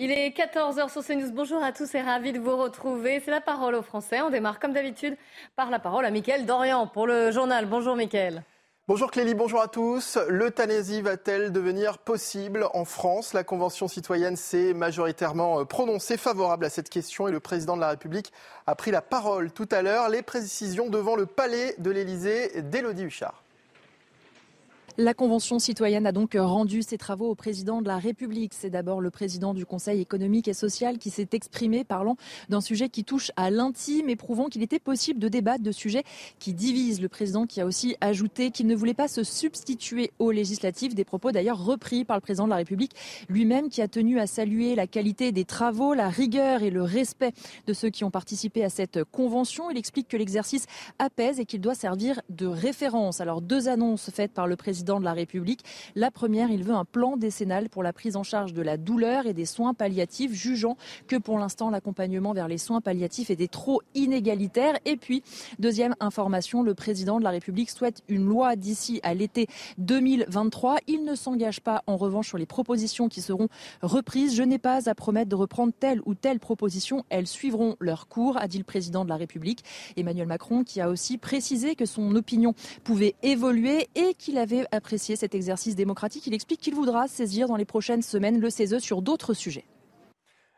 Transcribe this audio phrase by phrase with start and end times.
[0.00, 1.32] Il est 14h sur CNews.
[1.32, 3.20] Bonjour à tous et ravi de vous retrouver.
[3.24, 4.20] C'est la parole aux Français.
[4.20, 5.16] On démarre comme d'habitude
[5.56, 7.66] par la parole à Mickaël Dorian pour le journal.
[7.66, 8.44] Bonjour Mickaël.
[8.86, 10.16] Bonjour Clélie, bonjour à tous.
[10.28, 13.32] L'euthanasie va-t-elle devenir possible en France?
[13.32, 17.88] La Convention citoyenne s'est majoritairement prononcée favorable à cette question et le président de la
[17.88, 18.32] République
[18.68, 20.08] a pris la parole tout à l'heure.
[20.10, 23.42] Les précisions devant le palais de l'Élysée d'Élodie Huchard.
[25.00, 28.52] La Convention citoyenne a donc rendu ses travaux au président de la République.
[28.52, 32.16] C'est d'abord le président du Conseil économique et social qui s'est exprimé parlant
[32.48, 36.02] d'un sujet qui touche à l'intime et prouvant qu'il était possible de débattre de sujets
[36.40, 37.00] qui divisent.
[37.00, 41.04] Le président qui a aussi ajouté qu'il ne voulait pas se substituer aux législatives, des
[41.04, 42.96] propos d'ailleurs repris par le président de la République
[43.28, 47.34] lui-même qui a tenu à saluer la qualité des travaux, la rigueur et le respect
[47.68, 49.70] de ceux qui ont participé à cette convention.
[49.70, 50.66] Il explique que l'exercice
[50.98, 53.20] apaise et qu'il doit servir de référence.
[53.20, 55.60] Alors deux annonces faites par le président de la République.
[55.94, 59.26] La première, il veut un plan décennal pour la prise en charge de la douleur
[59.26, 63.82] et des soins palliatifs, jugeant que pour l'instant l'accompagnement vers les soins palliatifs était trop
[63.94, 64.78] inégalitaire.
[64.86, 65.22] Et puis,
[65.58, 69.46] deuxième information, le président de la République souhaite une loi d'ici à l'été
[69.78, 70.78] 2023.
[70.86, 73.48] Il ne s'engage pas en revanche sur les propositions qui seront
[73.82, 74.34] reprises.
[74.34, 77.04] Je n'ai pas à promettre de reprendre telle ou telle proposition.
[77.10, 79.64] Elles suivront leur cours, a dit le président de la République.
[79.96, 82.54] Emmanuel Macron qui a aussi précisé que son opinion
[82.84, 86.26] pouvait évoluer et qu'il avait apprécié cet exercice démocratique.
[86.26, 89.66] Il explique qu'il voudra saisir dans les prochaines semaines le CESE sur d'autres sujets.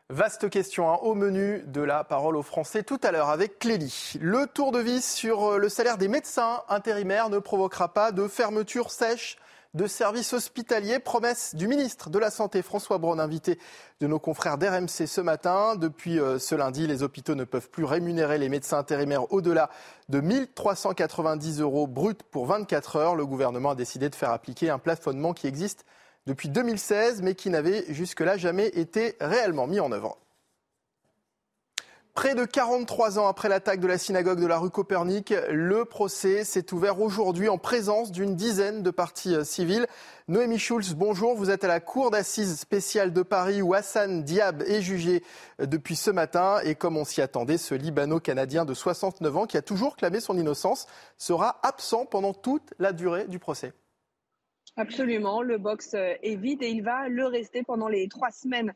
[0.09, 4.13] Vaste question hein, au menu de la parole aux Français tout à l'heure avec Clélie.
[4.19, 8.91] Le tour de vis sur le salaire des médecins intérimaires ne provoquera pas de fermeture
[8.91, 9.37] sèche
[9.73, 10.99] de services hospitaliers.
[10.99, 13.57] Promesse du ministre de la Santé, François Braun, invité
[13.99, 15.75] de nos confrères d'RMC ce matin.
[15.75, 19.69] Depuis ce lundi, les hôpitaux ne peuvent plus rémunérer les médecins intérimaires au-delà
[20.09, 23.15] de 1390 euros bruts pour 24 heures.
[23.15, 25.85] Le gouvernement a décidé de faire appliquer un plafonnement qui existe
[26.27, 30.17] depuis 2016, mais qui n'avait jusque-là jamais été réellement mis en œuvre.
[32.13, 36.43] Près de 43 ans après l'attaque de la synagogue de la rue Copernic, le procès
[36.43, 39.87] s'est ouvert aujourd'hui en présence d'une dizaine de parties civiles.
[40.27, 41.35] Noémie Schulz, bonjour.
[41.35, 45.23] Vous êtes à la cour d'assises spéciale de Paris où Hassan Diab est jugé
[45.59, 46.59] depuis ce matin.
[46.65, 50.37] Et comme on s'y attendait, ce Libano-Canadien de 69 ans qui a toujours clamé son
[50.37, 53.71] innocence sera absent pendant toute la durée du procès.
[54.77, 58.73] Absolument, le box est vide et il va le rester pendant les trois semaines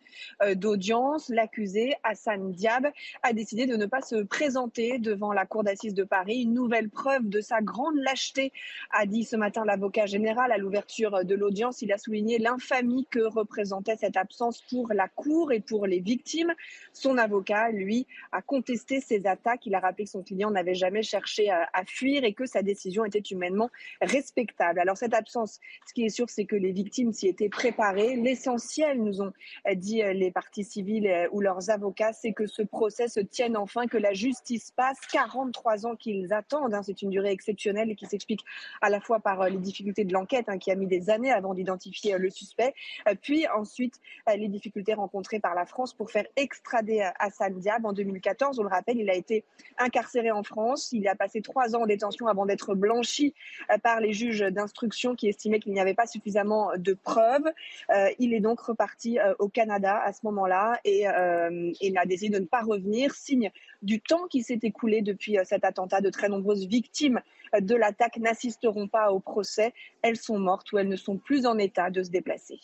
[0.55, 1.29] d'audience.
[1.29, 2.87] L'accusé, Hassan Diab,
[3.23, 6.41] a décidé de ne pas se présenter devant la cour d'assises de Paris.
[6.41, 8.51] Une nouvelle preuve de sa grande lâcheté,
[8.91, 11.81] a dit ce matin l'avocat général à l'ouverture de l'audience.
[11.81, 16.53] Il a souligné l'infamie que représentait cette absence pour la cour et pour les victimes.
[16.91, 19.65] Son avocat, lui, a contesté ces attaques.
[19.65, 22.63] Il a rappelé que son client n'avait jamais cherché à, à fuir et que sa
[22.63, 23.69] décision était humainement
[24.01, 24.81] respectable.
[24.81, 28.15] Alors cette absence ce qui est sûr, c'est que les victimes s'y étaient préparées.
[28.15, 29.31] L'essentiel, nous ont
[29.75, 33.97] dit les parties civiles ou leurs avocats, c'est que ce procès se tienne enfin, que
[33.97, 34.99] la justice passe.
[35.11, 36.73] 43 ans qu'ils attendent.
[36.73, 36.81] Hein.
[36.83, 38.41] C'est une durée exceptionnelle et qui s'explique
[38.81, 41.53] à la fois par les difficultés de l'enquête, hein, qui a mis des années avant
[41.53, 42.73] d'identifier le suspect,
[43.21, 43.95] puis ensuite
[44.35, 47.85] les difficultés rencontrées par la France pour faire extrader Hassan Diab.
[47.85, 49.43] En 2014, on le rappelle, il a été
[49.77, 50.91] incarcéré en France.
[50.91, 53.33] Il a passé trois ans en détention avant d'être blanchi
[53.83, 57.45] par les juges d'instruction qui estimaient qu'il n'y avait pas suffisamment de preuves.
[57.91, 62.05] Euh, il est donc reparti euh, au Canada à ce moment-là et euh, il a
[62.05, 66.01] décidé de ne pas revenir, signe du temps qui s'est écoulé depuis cet attentat.
[66.01, 67.21] De très nombreuses victimes
[67.59, 69.73] de l'attaque n'assisteront pas au procès.
[70.01, 72.59] Elles sont mortes ou elles ne sont plus en état de se déplacer.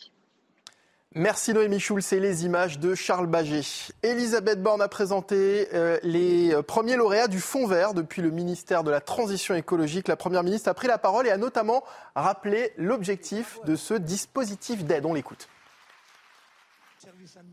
[1.14, 3.92] Merci Noémie Schulz et les images de Charles Baget.
[4.02, 8.90] Elisabeth Borne a présenté euh, les premiers lauréats du Fonds vert depuis le ministère de
[8.90, 10.08] la Transition écologique.
[10.08, 14.84] La Première ministre a pris la parole et a notamment rappelé l'objectif de ce dispositif
[14.84, 15.04] d'aide.
[15.04, 15.50] On l'écoute.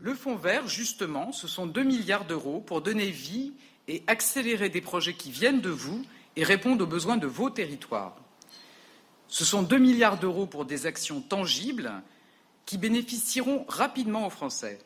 [0.00, 3.52] Le Fonds vert, justement, ce sont 2 milliards d'euros pour donner vie
[3.88, 6.00] et accélérer des projets qui viennent de vous
[6.36, 8.16] et répondent aux besoins de vos territoires.
[9.28, 11.92] Ce sont 2 milliards d'euros pour des actions tangibles
[12.66, 14.78] qui bénéficieront rapidement aux Français.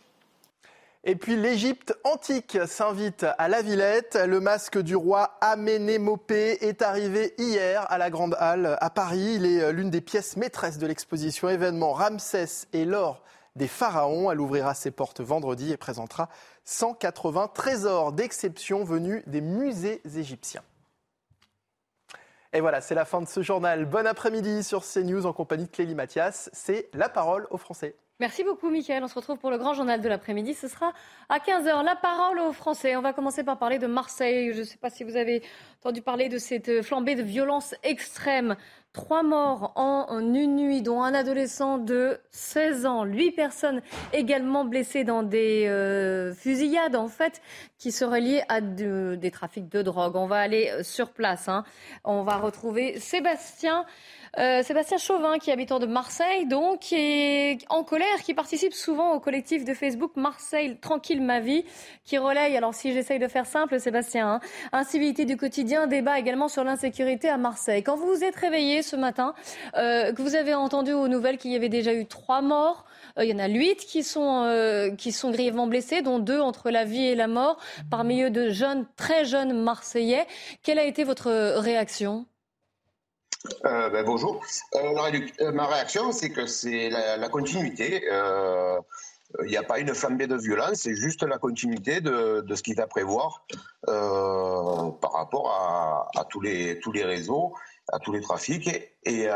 [1.07, 4.19] Et puis l'Égypte antique s'invite à la Villette.
[4.27, 9.35] Le masque du roi Amenémopé est arrivé hier à la Grande Halle à Paris.
[9.35, 13.23] Il est l'une des pièces maîtresses de l'exposition événement Ramsès et l'or
[13.55, 14.31] des pharaons.
[14.31, 16.31] Elle ouvrira ses portes vendredi et présentera
[16.65, 20.63] 180 trésors d'exception venus des musées égyptiens.
[22.57, 23.85] Et voilà, c'est la fin de ce journal.
[23.85, 26.51] Bon après-midi sur CNews en compagnie de Clélie Mathias.
[26.53, 27.97] C'est la parole aux Français.
[28.21, 29.03] Merci beaucoup, Mickaël.
[29.03, 30.55] On se retrouve pour le grand journal de l'après-midi.
[30.55, 30.93] Ce sera
[31.29, 31.85] à 15h.
[31.85, 32.95] La parole aux Français.
[32.95, 34.53] On va commencer par parler de Marseille.
[34.55, 35.43] Je ne sais pas si vous avez
[35.81, 38.55] entendu parler de cette flambée de violence extrême.
[38.95, 43.03] Trois morts en une nuit, dont un adolescent de 16 ans.
[43.03, 43.83] Huit personnes
[44.13, 47.43] également blessées dans des euh, fusillades, en fait,
[47.77, 50.15] qui seraient liées à des trafics de drogue.
[50.15, 51.49] On va aller euh, sur place.
[51.49, 51.65] Hein.
[52.05, 53.85] On va retrouver Sébastien.
[54.39, 59.13] Euh, Sébastien Chauvin, qui est habitant de Marseille, donc, est en colère, qui participe souvent
[59.13, 61.65] au collectif de Facebook Marseille Tranquille Ma Vie,
[62.05, 64.41] qui relaye, alors si j'essaye de faire simple, Sébastien, hein,
[64.73, 67.85] incivilité du quotidien, débat également sur l'insécurité à Marseille.
[67.85, 69.35] Quand vous vous êtes réveillé ce matin,
[69.77, 72.85] euh, que vous avez entendu aux nouvelles qu'il y avait déjà eu trois morts,
[73.19, 76.71] euh, il y en a huit qui sont, qui sont grièvement blessés, dont deux entre
[76.71, 77.59] la vie et la mort,
[77.91, 80.27] parmi eux de jeunes, très jeunes Marseillais.
[80.63, 82.27] Quelle a été votre réaction?
[83.65, 84.41] Euh, ben, bonjour.
[84.75, 88.03] Euh, euh, ma réaction, c'est que c'est la, continuité.
[89.43, 92.77] Il n'y a pas une flambée de violence, c'est juste la continuité de, ce qu'il
[92.77, 93.45] va prévoir
[93.85, 97.53] par rapport à, tous, les, tous les réseaux,
[97.93, 98.69] à tous les trafics
[99.05, 99.29] et,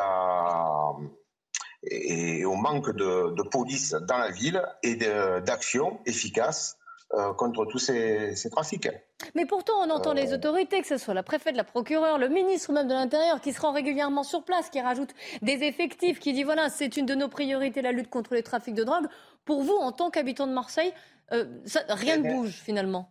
[1.82, 6.78] et au manque de, de, police dans la ville et d'action efficace
[7.14, 8.90] euh, contre tous ces, trafics.
[9.34, 10.36] Mais pourtant, on entend les euh.
[10.36, 13.60] autorités, que ce soit la préfète, la procureure, le ministre même de l'Intérieur, qui se
[13.62, 17.28] rend régulièrement sur place, qui rajoute des effectifs, qui dit voilà, c'est une de nos
[17.28, 19.06] priorités, la lutte contre les trafics de drogue.
[19.46, 20.92] Pour vous, en tant qu'habitant de Marseille,
[21.32, 21.46] euh,
[21.88, 23.10] rien eh ne ben, bouge finalement.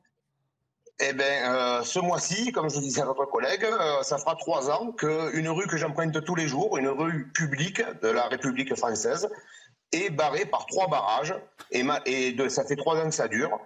[0.99, 3.65] Eh bien, ce mois-ci, comme je disais à votre collègue,
[4.01, 8.07] ça fera trois ans qu'une rue que j'emprunte tous les jours, une rue publique de
[8.07, 9.29] la République française,
[9.91, 11.35] est barrée par trois barrages.
[11.71, 11.83] Et,
[12.49, 13.59] ça fait trois ans que ça dure.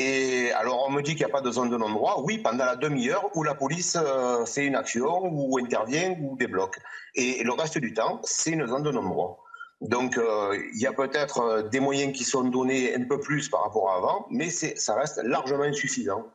[0.00, 2.22] Et alors on me dit qu'il n'y a pas de zone de non-droit.
[2.24, 6.78] Oui, pendant la demi-heure où la police euh, fait une action, ou intervient, ou débloque.
[7.16, 9.44] Et, le reste du temps, c'est une zone de non-droit.
[9.80, 13.48] Donc euh, il y a peut-être euh, des moyens qui sont donnés un peu plus
[13.48, 16.26] par rapport à avant, mais ça reste largement insuffisant.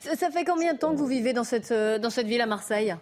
[0.00, 2.94] Ça, fait combien de temps que vous vivez dans cette, dans cette ville à Marseille?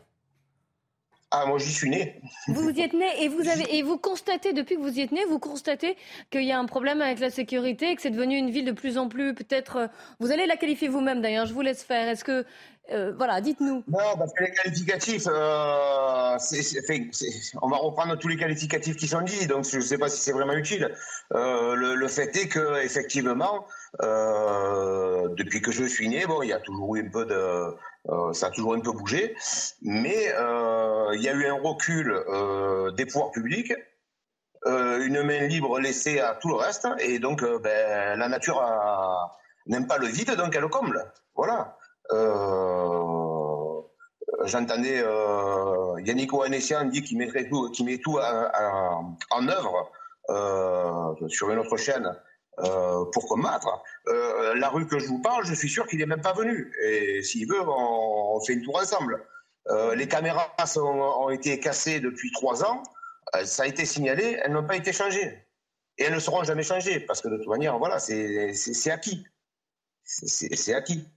[1.35, 2.21] Ah, moi, j'y suis né.
[2.49, 5.13] Vous y êtes né et vous, avez, et vous constatez, depuis que vous y êtes
[5.13, 5.97] né, vous constatez
[6.31, 8.99] qu'il y a un problème avec la sécurité, que c'est devenu une ville de plus
[8.99, 9.77] en plus, peut-être.
[9.77, 9.87] Euh,
[10.21, 12.07] vous allez la qualifier vous-même d'ailleurs, je vous laisse faire.
[12.07, 12.45] Est-ce que.
[12.91, 13.83] Euh, voilà, dites-nous.
[13.89, 16.37] Non, parce que les qualificatifs, euh,
[17.63, 20.21] on va reprendre tous les qualificatifs qui sont dits, donc je ne sais pas si
[20.21, 20.91] c'est vraiment utile.
[21.31, 23.65] le, le, fait est que, effectivement,
[24.01, 27.77] depuis que je suis né, bon, il y a toujours un peu de,
[28.09, 29.37] euh, ça a toujours un peu bougé,
[29.81, 33.73] mais euh, il y a eu un recul euh, des pouvoirs publics,
[34.65, 38.63] une main libre laissée à tout le reste, et donc ben, la nature
[39.67, 41.05] n'aime pas le vide, donc elle le comble.
[41.35, 41.77] Voilà.
[44.45, 45.05] J'entendais
[46.05, 49.91] Yannick Oanessian dire qu'il mettrait tout, met tout en œuvre
[51.29, 52.17] sur une autre chaîne
[52.59, 53.83] euh, pour combattre.
[54.09, 56.71] Euh, la rue que je vous parle, je suis sûr qu'il n'est même pas venu.
[56.85, 59.25] Et s'il veut, on, fait une tour ensemble.
[59.69, 62.83] Euh, les caméras ont été cassées depuis trois ans.
[63.45, 65.47] ça a été signalé, elles n'ont pas été changées.
[65.97, 69.27] Et elles ne seront jamais changées, parce que de toute manière, voilà, c'est acquis.
[70.05, 71.09] C'est acquis.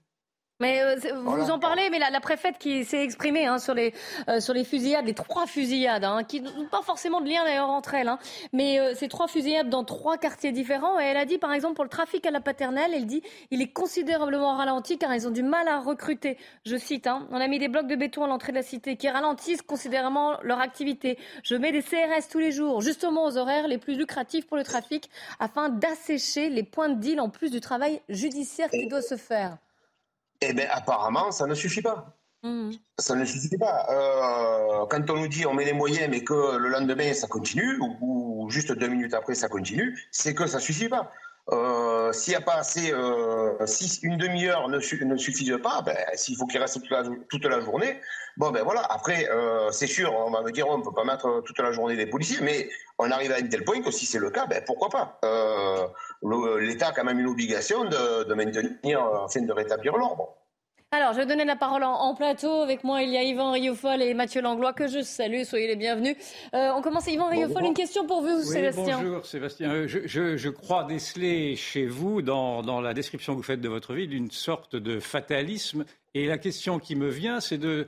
[0.61, 3.93] Mais euh, vous en parlez, mais la, la préfète qui s'est exprimée hein, sur, les,
[4.29, 7.69] euh, sur les fusillades, les trois fusillades, hein, qui n'ont pas forcément de lien d'ailleurs
[7.69, 8.19] entre elles, hein,
[8.53, 10.97] mais euh, ces trois fusillades dans trois quartiers différents.
[10.97, 13.21] Et elle a dit, par exemple, pour le trafic à la paternelle, elle dit
[13.51, 16.37] il est considérablement ralenti car ils ont du mal à recruter.
[16.65, 18.95] Je cite hein, on a mis des blocs de béton à l'entrée de la cité
[18.95, 21.17] qui ralentissent considérablement leur activité.
[21.43, 24.63] Je mets des CRS tous les jours, justement aux horaires les plus lucratifs pour le
[24.63, 25.09] trafic,
[25.41, 29.57] afin d'assécher les points de deal en plus du travail judiciaire qui doit se faire.
[30.41, 32.15] Eh bien, apparemment, ça ne suffit pas.
[32.43, 32.71] Mmh.
[32.99, 33.87] Ça ne suffit pas.
[33.89, 37.79] Euh, quand on nous dit on met les moyens, mais que le lendemain ça continue,
[37.79, 41.11] ou, juste deux minutes après ça continue, c'est que ça ne suffit pas.
[41.51, 45.95] Euh, s'il n'y a pas assez, euh, si une demi-heure ne, ne, suffit pas, ben,
[46.15, 46.79] s'il faut qu'il reste
[47.29, 47.99] toute la, journée,
[48.37, 48.81] bon ben voilà.
[48.81, 49.27] Après,
[49.71, 52.07] c'est sûr, on va me dire on ne peut pas mettre toute la journée des
[52.07, 54.89] policiers, mais on arrive à un tel point que si c'est le cas, ben pourquoi
[54.89, 55.19] pas.
[56.59, 60.35] L'État a quand même une obligation de, maintenir, afin de rétablir l'ordre.
[60.95, 62.61] Alors, je vais donner la parole en, plateau.
[62.61, 65.43] Avec moi, il y a Yvan Riofol et Mathieu Langlois, que je salue.
[65.43, 66.15] Soyez les bienvenus.
[66.53, 67.07] Euh, on commence.
[67.07, 69.01] Yvan Riofol, une question pour vous, Sébastien.
[69.01, 69.69] Bonjour, Sébastien.
[69.71, 74.07] Euh, je, crois déceler chez vous, dans, la description que vous faites de votre vie,
[74.07, 75.83] d'une sorte de fatalisme.
[76.13, 77.87] Et la question qui me vient, c'est de.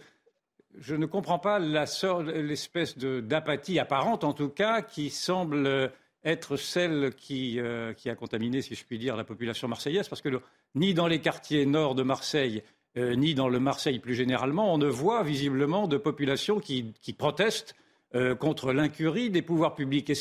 [0.78, 5.92] Je ne comprends pas l'espèce d'apathie apparente, en tout cas, qui semble
[6.26, 10.22] être celle qui, euh, qui, a contaminé, si je puis dire, la population marseillaise, parce
[10.22, 10.30] que
[10.76, 12.64] ni dans les quartiers nord de Marseille,
[12.98, 17.76] euh, ni dans le Marseille plus généralement, on ne voit visiblement de populations qui, protestent
[18.16, 20.12] euh, contre l'incurie des pouvoirs publics.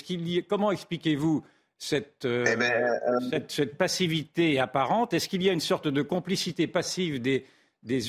[0.46, 1.42] comment expliquez-vous
[1.78, 5.14] cette, euh, eh ben, cette, passivité apparente?
[5.14, 7.44] Est-ce qu'il y a une sorte de complicité passive des,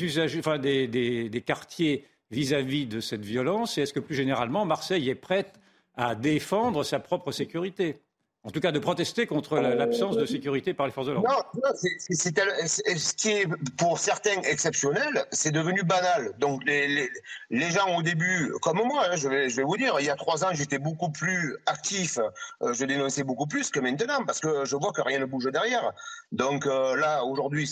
[0.04, 3.78] usagers, enfin des, quartiers vis-à-vis de cette violence?
[3.78, 5.54] Et est-ce que plus généralement, Marseille est prête
[5.96, 8.02] à défendre sa propre sécurité?
[8.48, 11.28] En tout cas, de protester contre l'absence de sécurité par les forces de l'ordre.
[11.28, 13.46] Non, non ce qui est
[13.78, 16.32] pour certains exceptionnel, c'est devenu banal.
[16.40, 17.10] Donc les,
[17.52, 20.50] gens au début, comme moi, hein, je, vais, vous dire, il y a trois ans,
[20.54, 22.20] j'étais beaucoup plus actif,
[22.62, 25.52] euh, je dénonçais beaucoup plus que maintenant, parce que je vois que rien ne bouge
[25.52, 25.92] derrière.
[26.32, 27.66] Donc euh, là, aujourd'hui,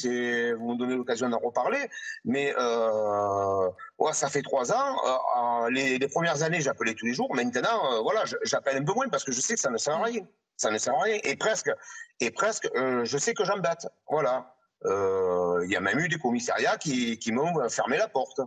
[0.60, 1.88] vous me donnez l'occasion d'en reparler,
[2.26, 5.70] mais euh, ouais, ça fait trois ans.
[5.70, 7.34] Les, les, premières années, j'appelais tous les jours.
[7.34, 10.04] Maintenant, voilà, j'appelle un peu moins parce que je sais que ça ne sert à
[10.04, 10.26] rien
[10.58, 11.20] ça ne sert à rien.
[11.24, 11.72] Et presque,
[12.20, 13.88] et presque euh, je sais que j'embête.
[14.10, 14.54] Voilà.
[14.86, 18.42] Euh, il y a même eu des commissariats qui, qui m'ont fermé la porte.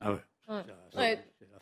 [0.00, 1.18] Ah ouais.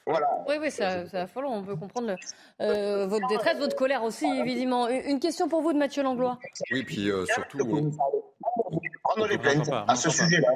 [0.06, 0.28] Voilà.
[0.48, 0.84] Oui, oui, c'est
[1.14, 1.52] affolant.
[1.52, 2.16] On peut comprendre
[2.60, 4.88] euh, votre détresse, votre colère aussi, évidemment.
[4.88, 6.38] Une question pour vous de Mathieu Langlois.
[6.72, 7.92] Oui, puis surtout.
[9.02, 10.48] Prendre les plaintes à ce sujet-là.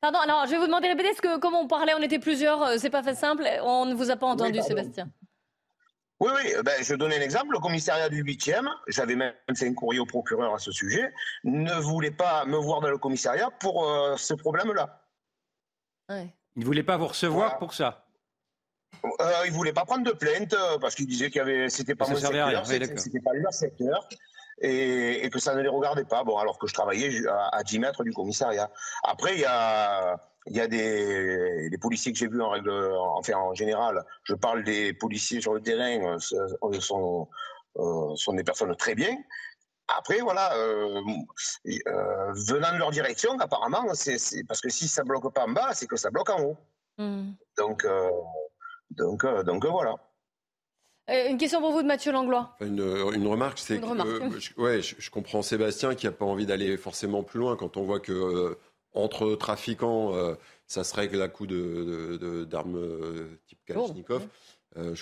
[0.00, 2.18] Pardon, alors je vais vous demander de répéter, parce que comme on parlait, on était
[2.18, 5.08] plusieurs, c'est pas fait simple, on ne vous a pas entendu, Sébastien.
[6.20, 7.52] Oui, oui, euh, ben, je donne un exemple.
[7.52, 11.12] Le commissariat du 8e, j'avais même fait un courrier au procureur à ce sujet,
[11.44, 15.02] ne voulait pas me voir dans le commissariat pour euh, ce problème-là.
[16.08, 18.06] Il ne voulait pas vous recevoir pour ça
[19.04, 22.06] euh, Il ne voulait pas prendre de plainte parce qu'il disait que avait, c'était pas
[22.08, 24.08] mon secteur, c'était pas leur secteur.
[24.62, 26.24] Et, que ça ne les regardait pas.
[26.24, 28.70] Bon, alors que je travaillais à, à 10 mètres du commissariat.
[29.02, 30.16] Après, il y a
[30.48, 34.34] il y a des, des policiers que j'ai vus en règle, enfin en général, je
[34.34, 37.28] parle des policiers sur le terrain, euh, sont,
[37.78, 39.16] euh, sont des personnes très bien.
[39.88, 41.00] Après, voilà, euh,
[41.66, 45.74] euh, venant de leur direction, apparemment, c'est parce que si ça bloque pas en bas,
[45.74, 46.56] c'est que ça bloque en haut.
[46.98, 47.32] Hmm.
[47.56, 48.10] Donc, euh,
[48.90, 49.94] donc, euh, donc voilà.
[51.08, 52.56] Une question pour vous de Mathieu Langlois.
[52.60, 52.80] Une,
[53.14, 56.76] une remarque, c'est que je, ouais, je, je, comprends Sébastien qui n'a pas envie d'aller
[56.76, 58.58] forcément plus loin quand on voit que
[58.96, 60.34] entre trafiquants, euh,
[60.66, 64.26] ça se règle à coup d'armes de, euh, type Kalachnikov.
[64.76, 64.94] Euh,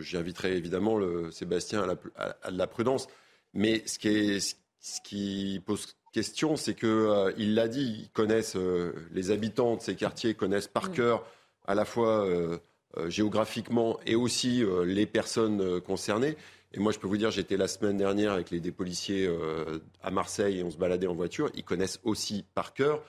[0.00, 1.86] J'inviterai évidemment le Sébastien
[2.16, 3.06] à la, prudence.
[3.54, 8.56] Mais ce qui, est, ce qui pose question, c'est qu'il il l'a dit, ils connaissent,
[9.10, 10.92] les habitants de ces quartiers connaissent par mm.
[10.92, 11.26] cœur
[11.66, 12.26] à la fois
[13.06, 16.36] géographiquement et aussi les personnes concernées.
[16.72, 19.78] Et moi, je peux vous dire, j'étais la semaine dernière avec les, des policiers euh,
[20.02, 21.50] à Marseille et on se baladait en voiture.
[21.54, 23.02] Ils connaissent aussi par cœur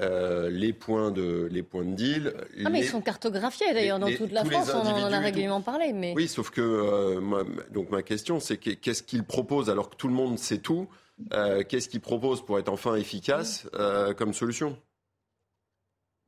[0.00, 2.34] euh, les points de les points de deal.
[2.64, 4.70] Ah, mais ils sont cartographiés d'ailleurs dans toute la France.
[4.72, 5.92] On en a régulièrement parlé.
[5.92, 6.14] Mais...
[6.16, 10.14] Oui, sauf que euh, donc ma question, c'est qu'est-ce qu'ils proposent alors que tout le
[10.14, 10.88] monde sait tout
[11.68, 13.68] Qu'est-ce qu'ils proposent pour être enfin efficace
[14.16, 14.76] comme solution?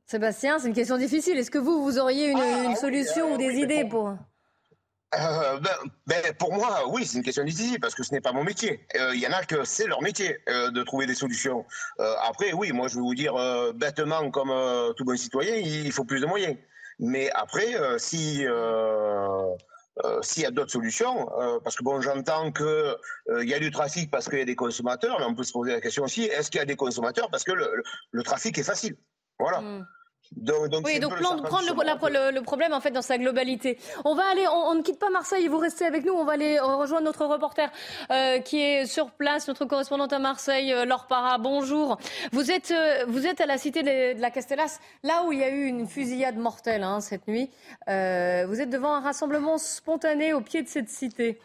[0.05, 1.37] Sébastien, c'est une question difficile.
[1.37, 4.15] Est-ce que vous, vous auriez une, ah, une solution ou des idées pour
[5.19, 5.71] euh, ben,
[6.07, 8.85] ben, pour moi, oui, c'est une question difficile parce que ce n'est pas mon métier.
[8.93, 11.65] Il euh, y en a que c'est leur métier euh, de trouver des solutions.
[12.23, 13.35] après, oui, moi je vais vous dire
[13.73, 14.51] bêtement, comme
[14.95, 16.57] tout bon citoyen, il faut plus de moyens.
[16.99, 18.45] Mais après, si
[20.21, 21.29] s'il y a d'autres solutions,
[21.63, 22.95] parce que bon, j'entends que
[23.41, 25.53] il y a du trafic parce qu'il y a des consommateurs, mais on peut se
[25.53, 28.63] poser la question aussi est-ce qu'il y a des consommateurs parce que le, trafic est
[28.63, 28.97] facile?
[29.39, 29.61] Voilà.
[30.83, 33.77] Oui, donc prendre le, problème en fait dans sa globalité.
[34.03, 36.13] On va aller, on, ne quitte pas Marseille, vous restez avec nous.
[36.13, 37.71] On va aller rejoindre notre reporter
[38.11, 41.37] euh, qui est sur place, notre correspondante à Marseille, euh, Laure Parra.
[41.37, 41.97] Bonjour.
[42.31, 45.43] Vous êtes, euh, vous êtes à la cité de, la Castellas, là où il y
[45.43, 47.49] a eu une fusillade mortelle hein, cette nuit.
[47.87, 47.91] vous
[48.61, 51.39] êtes devant un rassemblement spontané au pied de cette cité.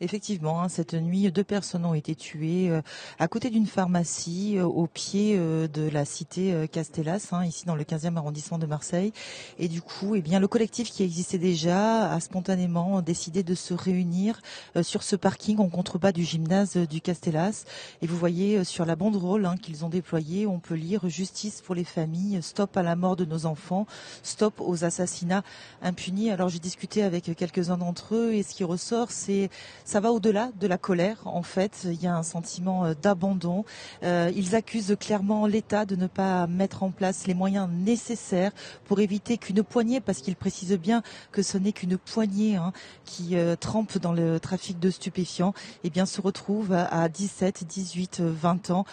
[0.00, 2.82] Effectivement, hein, cette nuit, deux personnes ont été tuées euh,
[3.18, 7.76] à côté d'une pharmacie euh, au pied euh, de la cité Castellas, hein, ici dans
[7.76, 9.12] le 15e arrondissement de Marseille.
[9.58, 13.72] Et du coup, eh bien, le collectif qui existait déjà a spontanément décidé de se
[13.72, 14.40] réunir
[14.82, 17.64] sur ce parking en contrebas du gymnase du Castellas.
[18.02, 21.74] Et vous voyez sur la banderole hein, qu'ils ont déployée, on peut lire Justice pour
[21.74, 23.86] les familles, stop à la mort de nos enfants,
[24.22, 25.44] stop aux assassinats
[25.82, 26.30] impunis.
[26.30, 29.50] Alors j'ai discuté avec quelques-uns d'entre eux et ce qui ressort, c'est
[29.94, 31.18] ça va au-delà de la colère.
[31.24, 33.64] En fait, il y a un sentiment d'abandon.
[34.02, 38.50] ils accusent clairement l'État de ne pas mettre en place les moyens nécessaires
[38.86, 42.72] pour éviter qu'une poignée, parce qu'ils précisent bien que ce n'est qu'une poignée hein,
[43.04, 48.70] qui trempe dans le trafic de stupéfiants, eh bien se retrouve à 17, 18, 20
[48.70, 48.86] ans,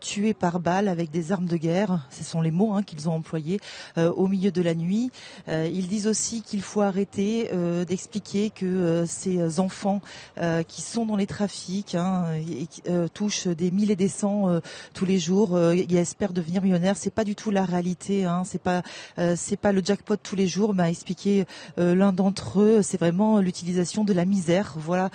[0.00, 2.08] tués par balle avec des armes de guerre.
[2.10, 3.60] Ce sont les mots hein, qu'ils ont employés
[3.96, 5.12] au milieu de la nuit.
[5.46, 7.48] ils disent aussi qu'il faut arrêter
[7.86, 10.00] d'expliquer que ces enfants
[10.66, 12.82] qui sont dans les trafics hein, et qui
[13.14, 14.60] touchent des mille et des cents
[14.94, 16.96] tous les jours, ils espèrent devenir millionnaires.
[16.96, 18.24] C'est pas du tout la réalité.
[18.24, 18.42] Hein.
[18.44, 18.82] C'est pas
[19.36, 20.74] c'est pas le jackpot tous les jours.
[20.74, 22.82] M'a expliqué l'un d'entre eux.
[22.82, 24.74] C'est vraiment l'utilisation de la misère.
[24.76, 25.10] Voilà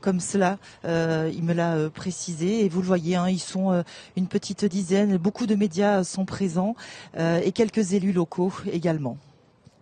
[0.00, 0.58] comme cela.
[0.84, 3.16] il me l'a précisé et vous le voyez.
[3.16, 3.82] Hein, ils sont
[4.16, 5.16] une petite dizaine.
[5.16, 6.74] Beaucoup de médias sont présents
[7.16, 9.18] et quelques élus locaux également.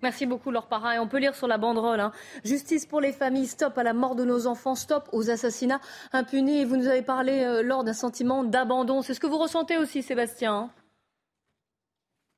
[0.07, 0.95] Merci beaucoup, Laure Parra.
[0.95, 2.13] Et on peut lire sur la banderole hein.
[2.45, 5.81] Justice pour les familles, stop à la mort de nos enfants, stop aux assassinats
[6.13, 6.61] impunis.
[6.61, 9.03] Et vous nous avez parlé, euh, lors d'un sentiment d'abandon.
[9.03, 10.86] C'est ce que vous ressentez aussi, Sébastien hein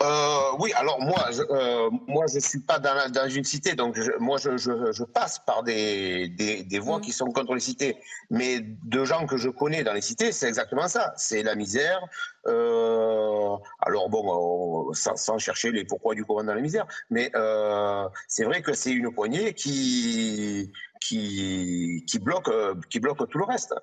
[0.00, 3.98] euh, oui, alors moi, je, euh, moi, je suis pas dans, dans une cité, donc
[4.20, 7.00] moi, je, je, je, passe par des, des, des voies mm.
[7.00, 7.96] qui sont contre les cités.
[8.30, 11.14] Mais de gens que je connais dans les cités, c'est exactement ça.
[11.16, 12.00] C'est la misère.
[12.46, 18.08] Euh, alors bon, sans, sans, chercher les pourquoi du comment dans la misère, mais euh,
[18.28, 22.50] c'est vrai que c'est une poignée qui qui qui bloque
[22.88, 23.74] qui bloque tout le reste.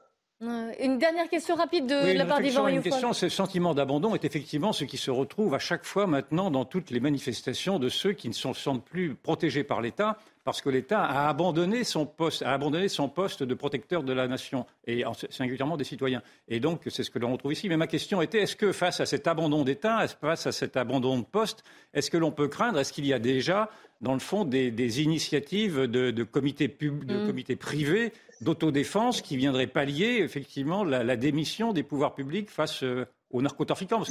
[0.41, 4.73] Une dernière question rapide de la part d'Yvan Une question, ce sentiment d'abandon est effectivement
[4.73, 8.27] ce qui se retrouve à chaque fois maintenant dans toutes les manifestations de ceux qui
[8.27, 12.53] ne se sentent plus protégés par l'État parce que l'État a abandonné son poste, a
[12.53, 16.21] abandonné son poste de protecteur de la nation et singulièrement des citoyens.
[16.47, 17.67] Et donc c'est ce que l'on retrouve ici.
[17.67, 21.17] Mais ma question était est-ce que face à cet abandon d'État, face à cet abandon
[21.17, 21.63] de poste,
[21.95, 23.69] est-ce que l'on peut craindre, est-ce qu'il y a déjà
[24.01, 27.27] dans le fond des, initiatives de, comités, pub, de mm.
[27.27, 33.41] comités privés d'autodéfense qui viendraient pallier effectivement la, démission des pouvoirs publics face euh, aux
[33.41, 34.03] narcotrafiquants?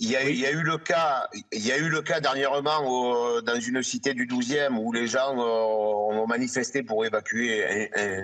[0.00, 2.20] Il y, a, il y, a, eu le cas, il y a eu le cas
[2.20, 8.22] dernièrement dans une cité du 12e où les gens euh, ont manifesté pour évacuer un,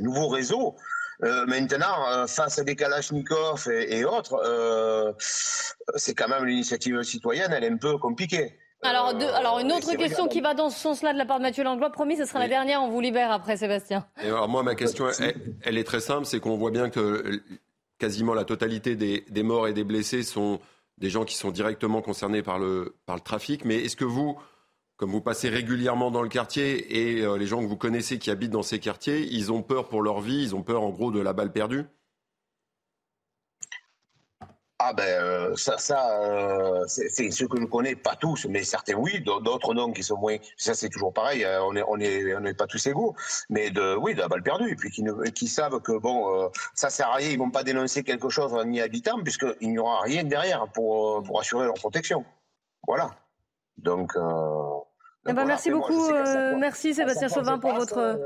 [0.00, 0.76] nouveau réseau.
[1.22, 7.02] Euh, maintenant, euh, face à des Kalachnikov et, et autres, euh, c'est quand même l'initiative
[7.02, 8.58] citoyenne, elle est un peu compliquée.
[8.84, 11.62] Alors, alors une autre question qui va dans ce sens-là de la part de Mathieu
[11.62, 11.90] Langlois.
[11.90, 12.82] Promis, ce sera la dernière.
[12.82, 14.04] On vous libère après, Sébastien.
[14.20, 15.06] Et alors moi, ma question,
[15.62, 16.26] elle, est très simple.
[16.26, 17.40] C'est qu'on voit bien que
[17.98, 20.58] quasiment la totalité des, des morts et des blessés sont
[20.98, 23.64] des gens qui sont directement concernés par le, par le trafic.
[23.64, 24.38] Mais est-ce que vous,
[24.96, 28.30] comme vous passez régulièrement dans le quartier et euh, les gens que vous connaissez qui
[28.30, 31.10] habitent dans ces quartiers, ils ont peur pour leur vie, ils ont peur en gros
[31.10, 31.86] de la balle perdue?
[34.84, 38.94] Ah ben euh, ça, ça euh, c'est ceux que je connais, pas tous, mais certains
[38.94, 40.36] oui, d'autres non qui sont moins.
[40.56, 43.14] Ça c'est toujours pareil, hein, on est on est on n'est pas tous égaux,
[43.48, 46.34] mais de oui de la balle perdue et puis qui, ne, qui savent que bon
[46.34, 49.70] euh, ça sert à rien, ils vont pas dénoncer quelque chose en y habitant puisqu'il
[49.70, 52.24] n'y aura rien derrière pour pour assurer leur protection.
[52.86, 53.10] Voilà.
[53.76, 54.12] Donc.
[55.28, 56.10] Eh ben, merci beaucoup,
[56.58, 58.18] merci Sébastien Sauvin pour votre.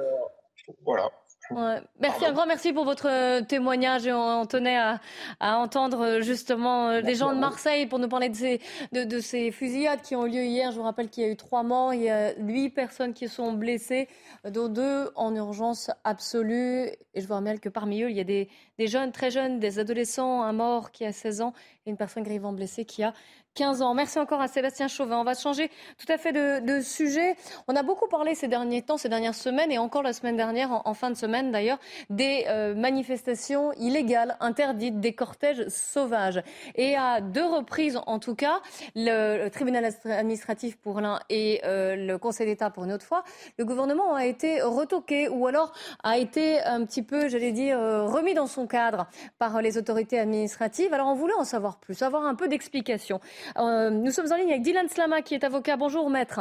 [0.84, 1.10] voilà.
[1.50, 4.06] Merci, un grand merci pour votre euh, témoignage.
[4.08, 4.98] On, tenait à,
[5.40, 8.60] entendre euh, justement euh, des gens de Marseille pour nous parler de ces,
[8.92, 10.72] de, ces, fusillades qui ont eu lieu hier.
[10.72, 13.28] Je vous rappelle qu'il y a eu trois morts, il y a huit personnes qui
[13.28, 14.08] sont blessées,
[14.44, 16.88] dont deux en urgence absolue.
[17.14, 19.60] Et je vous rappelle que parmi eux, il y a des, des jeunes, très jeunes,
[19.60, 23.12] des adolescents, un mort qui a 16 ans et une personne grièvement blessée qui a
[23.54, 23.94] 15 ans.
[23.94, 25.18] Merci encore à Sébastien Chauvin.
[25.18, 27.36] On va changer tout à fait de, sujet.
[27.68, 30.82] On a beaucoup parlé ces derniers temps, ces dernières semaines, et encore la semaine dernière,
[30.86, 31.78] en, fin de semaine d'ailleurs,
[32.10, 36.42] des euh, manifestations illégales, interdites, des cortèges sauvages.
[36.74, 38.60] Et à deux reprises, en tout cas,
[38.94, 43.24] le, tribunal administratif pour l'un et euh, le Conseil d'État pour une autre fois,
[43.58, 45.72] le gouvernement a été retoqué ou alors
[46.02, 49.06] a été un petit peu, j'allais dire, euh, remis dans son cadre
[49.38, 50.92] par les autorités administratives.
[50.92, 53.20] Alors on voulait en savoir plus, avoir un peu d'explication.
[53.58, 55.76] Euh, nous sommes en ligne avec Dylan Slama qui est avocat.
[55.76, 56.40] Bonjour maître.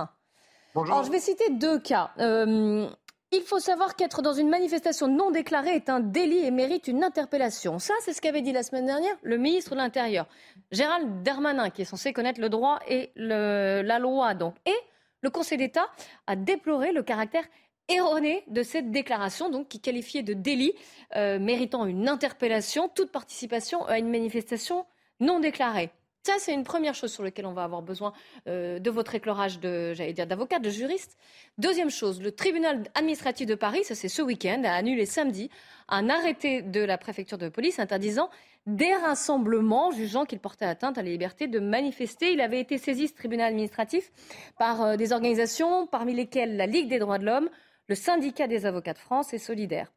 [0.73, 0.93] Bonjour.
[0.93, 2.11] Alors je vais citer deux cas.
[2.19, 2.87] Euh,
[3.31, 7.03] il faut savoir qu'être dans une manifestation non déclarée est un délit et mérite une
[7.03, 7.79] interpellation.
[7.79, 10.27] Ça, c'est ce qu'avait dit la semaine dernière le ministre de l'Intérieur,
[10.71, 14.35] Gérald Darmanin, qui est censé connaître le droit et la loi.
[14.35, 14.55] Donc.
[14.65, 14.75] Et
[15.21, 15.87] le Conseil d'État
[16.27, 17.43] a déploré le caractère
[17.87, 20.73] erroné de cette déclaration, donc qui qualifiait de délit
[21.15, 24.85] euh, méritant une interpellation toute participation à une manifestation
[25.19, 25.91] non déclarée.
[26.25, 28.11] Ça, c'est une première chose sur laquelle on va avoir besoin
[28.47, 31.17] euh, de votre éclairage de, j'allais dire, de juriste.
[31.59, 35.51] Deuxième chose, le tribunal administratif de Paris, ça c'est ce week-end, a annulé samedi
[35.87, 38.31] un arrêté de la préfecture de police interdisant
[38.65, 42.33] des rassemblements, jugeant qu'il portait atteinte à la liberté de manifester.
[42.33, 44.11] Il avait été saisi, ce tribunal administratif,
[44.57, 47.49] par euh, des organisations, parmi lesquelles la Ligue des droits de l'homme,
[47.87, 49.91] Le syndicat des avocats de France est solidaire.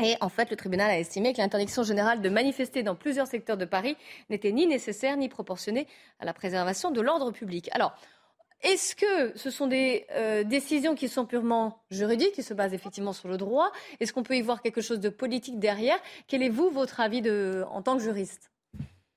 [0.00, 3.58] Et en fait, le tribunal a estimé que l'interdiction générale de manifester dans plusieurs secteurs
[3.58, 3.96] de Paris
[4.30, 5.86] n'était ni nécessaire ni proportionnée
[6.18, 7.68] à la préservation de l'ordre public.
[7.72, 7.92] Alors,
[8.62, 13.12] est-ce que ce sont des euh, décisions qui sont purement juridiques, qui se basent effectivement
[13.12, 13.70] sur le droit?
[14.00, 15.98] Est-ce qu'on peut y voir quelque chose de politique derrière?
[16.26, 17.22] Quel est, vous, votre avis
[17.68, 18.50] en tant que juriste?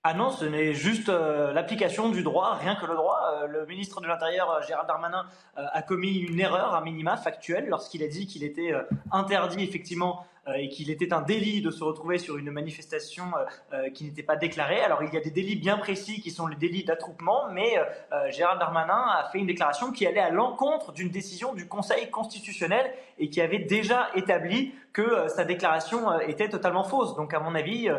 [0.04, 3.22] Ah non, ce n'est juste euh, l'application du droit, rien que le droit.
[3.44, 8.04] Euh, le ministre de l'Intérieur, Gérald Darmanin, a commis une erreur, un minima factuel, lorsqu'il
[8.04, 8.74] a dit qu'il était
[9.12, 13.90] interdit effectivement et qu'il était un délit de se retrouver sur une manifestation euh, euh,
[13.90, 14.80] qui n'était pas déclarée.
[14.82, 17.76] Alors il y a des délits bien précis qui sont les délits d'attroupement, mais
[18.30, 22.92] Gérald Darmanin a fait une déclaration qui allait à l'encontre d'une décision du Conseil constitutionnel
[23.18, 27.16] et qui avait déjà établi que sa déclaration était totalement fausse.
[27.16, 27.90] Donc à mon avis,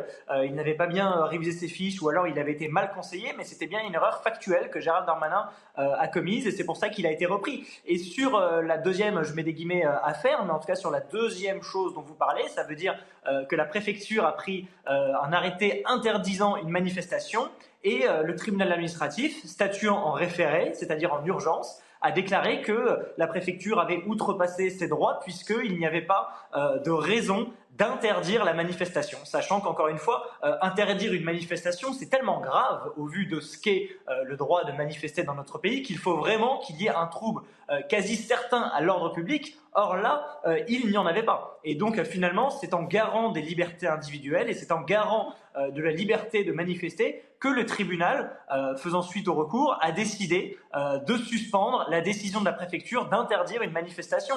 [0.44, 3.44] il n'avait pas bien révisé ses fiches ou alors il avait été mal conseillé, mais
[3.44, 7.06] c'était bien une erreur factuelle que Gérald Darmanin a commise et c'est pour ça qu'il
[7.06, 7.66] a été repris.
[7.87, 10.90] Et sur la deuxième, je mets des guillemets à faire, mais en tout cas sur
[10.90, 12.96] la deuxième chose dont vous parlez, ça veut dire
[13.27, 17.49] euh, que la préfecture a pris euh, un arrêté interdisant une manifestation
[17.85, 23.26] et euh, le tribunal administratif, statuant en référé, c'est-à-dire en urgence, a déclaré que la
[23.26, 29.61] préfecture avait outrepassé ses droits puisqu'il n'y avait pas de raison d'interdire la manifestation, sachant
[29.61, 30.30] qu'encore une fois,
[30.62, 33.90] interdire une manifestation, c'est tellement grave au vu de ce qu'est
[34.24, 37.42] le droit de manifester dans notre pays qu'il faut vraiment qu'il y ait un trouble
[37.88, 41.61] quasi certain à l'ordre public Or là, euh, il n'y en avait pas.
[41.62, 45.70] Et donc euh, finalement, c'est en garant des libertés individuelles et c'est en garant euh,
[45.70, 48.38] de la liberté de manifester que le tribunal,
[48.79, 53.72] faisant suite au recours, a décidé de suspendre la décision de la préfecture d'interdire une
[53.72, 54.37] manifestation.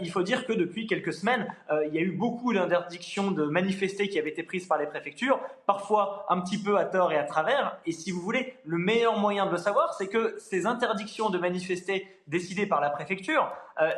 [0.00, 1.46] Il faut dire que depuis quelques semaines,
[1.86, 5.40] il y a eu beaucoup d'interdictions de manifester qui avaient été prises par les préfectures,
[5.66, 7.78] parfois un petit peu à tort et à travers.
[7.86, 11.38] Et si vous voulez, le meilleur moyen de le savoir, c'est que ces interdictions de
[11.38, 13.50] manifester décidées par la préfecture,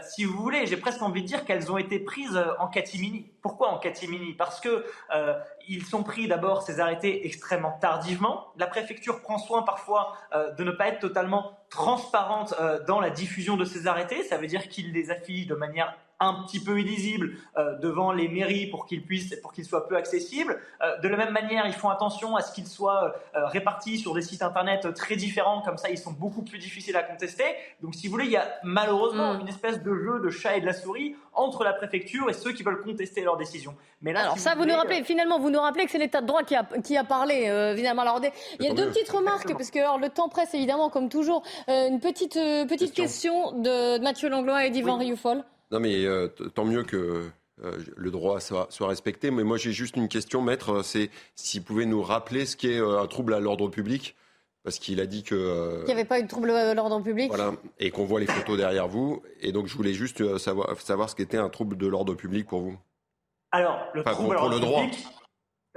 [0.02, 3.30] si vous voulez, j'ai presque envie de dire qu'elles ont été prises euh, en catimini.
[3.40, 4.34] Pourquoi en catimini?
[4.34, 5.34] Parce que euh,
[5.68, 8.52] ils sont pris d'abord ces arrêtés extrêmement tardivement.
[8.56, 12.54] La préfecture prend soin parfois euh, de ne pas être totalement transparente
[12.86, 14.22] dans la diffusion de ces arrêtés.
[14.22, 18.28] Ça veut dire qu'ils les affichent de manière un petit peu illisible euh, devant les
[18.28, 20.60] mairies pour qu'ils puissent, pour qu'ils soient peu accessibles.
[20.82, 24.14] Euh, de la même manière, ils font attention à ce qu'ils soient euh, répartis sur
[24.14, 27.44] des sites internet très différents, comme ça ils sont beaucoup plus difficiles à contester.
[27.82, 29.40] Donc si vous voulez, il y a malheureusement mm.
[29.40, 32.52] une espèce de jeu de chat et de la souris entre la préfecture et ceux
[32.52, 33.74] qui veulent contester leurs décisions.
[34.02, 36.26] Mais là, alors ça, vous, nous rappelez finalement, vous nous rappelez que c'est l'État de
[36.26, 38.02] droit qui a, qui a parlé finalement.
[38.02, 38.20] Alors
[38.60, 41.42] il y a deux petites remarques parce que alors, le temps presse évidemment comme toujours.
[41.68, 45.06] une petite petite question, de Mathieu Langlois et d'Yvan oui.
[45.06, 45.44] Rioufol.
[45.72, 47.24] Non, mais euh, tant mieux que
[47.64, 49.30] euh, le droit soit, respecté.
[49.30, 50.82] Mais moi, j'ai juste une question, maître.
[50.84, 54.14] C'est s'il pouvait nous rappeler ce qu'est euh, un trouble à l'ordre public.
[54.64, 55.78] Parce qu'il a dit que.
[55.78, 57.28] Qu'il n'y avait pas eu de trouble à l'ordre public.
[57.28, 57.54] Voilà.
[57.80, 59.22] Et qu'on voit les photos derrière vous.
[59.40, 62.60] Et donc, je voulais juste savoir, savoir ce qu'était un trouble de l'ordre public pour
[62.60, 62.76] vous.
[63.50, 64.84] Alors, le trouble pour, le droit.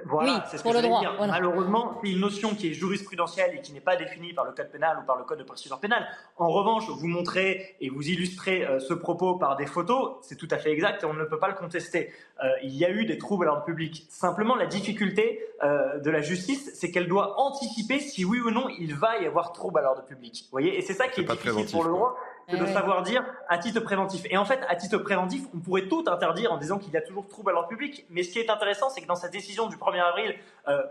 [0.03, 1.15] Voilà, c'est ce que je veux dire.
[1.19, 4.69] Malheureusement, c'est une notion qui est jurisprudentielle et qui n'est pas définie par le code
[4.69, 6.05] pénal ou par le code de procédure pénale.
[6.37, 10.49] En revanche, vous montrez et vous illustrez euh, ce propos par des photos, c'est tout
[10.51, 12.11] à fait exact et on ne peut pas le contester.
[12.43, 14.05] Euh, il y a eu des troubles à l'ordre public.
[14.09, 18.67] Simplement, la difficulté euh, de la justice, c'est qu'elle doit anticiper si oui ou non
[18.77, 20.41] il va y avoir trouble à l'ordre public.
[20.45, 22.17] Vous voyez, et c'est ça qui est, difficile pour le droit
[22.51, 24.23] de savoir dire à titre préventif.
[24.29, 27.01] Et en fait, à titre préventif, on pourrait tout interdire en disant qu'il y a
[27.01, 28.05] toujours trouble à l'ordre public.
[28.09, 30.35] Mais ce qui est intéressant, c'est que dans sa décision du 1er avril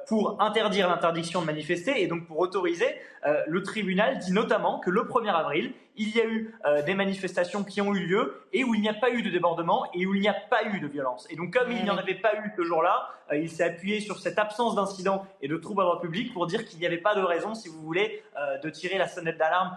[0.07, 2.87] pour interdire l'interdiction de manifester et donc pour autoriser,
[3.27, 6.95] euh, le tribunal dit notamment que le 1er avril, il y a eu euh, des
[6.95, 10.07] manifestations qui ont eu lieu et où il n'y a pas eu de débordement et
[10.07, 11.27] où il n'y a pas eu de violence.
[11.31, 14.01] Et donc, comme il n'y en avait pas eu ce jour-là, euh, il s'est appuyé
[14.01, 16.99] sur cette absence d'incident et de troubles à l'ordre public pour dire qu'il n'y avait
[16.99, 19.77] pas de raison, si vous voulez, euh, de tirer la sonnette d'alarme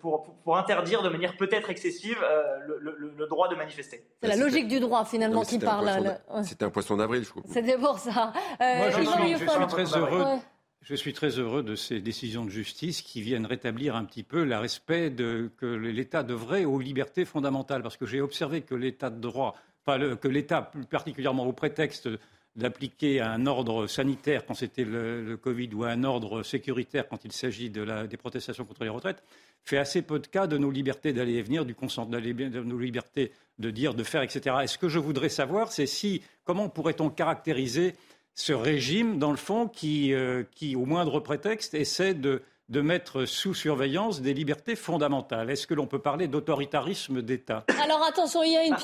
[0.00, 2.18] pour, pour, interdire de manière peut-être excessive
[2.66, 4.04] le, droit de manifester.
[4.22, 6.18] C'est la logique du droit, finalement, qui parle.
[6.44, 7.42] C'était un poisson d'avril, je crois.
[7.46, 8.32] C'était pour ça.
[8.60, 9.25] Moi, je suis,
[9.68, 10.40] très heureux.
[10.82, 14.44] Je suis très heureux de ces décisions de justice qui viennent rétablir un petit peu
[14.44, 17.82] le respect de, que l'État devrait aux libertés fondamentales.
[17.82, 22.08] Parce que j'ai observé que l'État de droit, que l'État, plus particulièrement au prétexte
[22.54, 27.68] d'appliquer un ordre sanitaire quand c'était le, Covid ou un ordre sécuritaire quand il s'agit
[27.68, 29.22] de des protestations contre les retraites,
[29.62, 32.78] fait assez peu de cas de nos libertés d'aller et venir, du consentement, de nos
[32.78, 34.56] libertés de dire, de faire, etc.
[34.62, 37.94] Et ce que je voudrais savoir, c'est si, comment pourrait-on caractériser
[38.36, 43.24] ce régime, dans le fond, qui, euh, qui au moindre prétexte, essaie de, de, mettre
[43.24, 45.50] sous surveillance des libertés fondamentales.
[45.50, 47.64] Est-ce que l'on peut parler d'autoritarisme d'État?
[47.82, 48.76] Alors attention, il y a une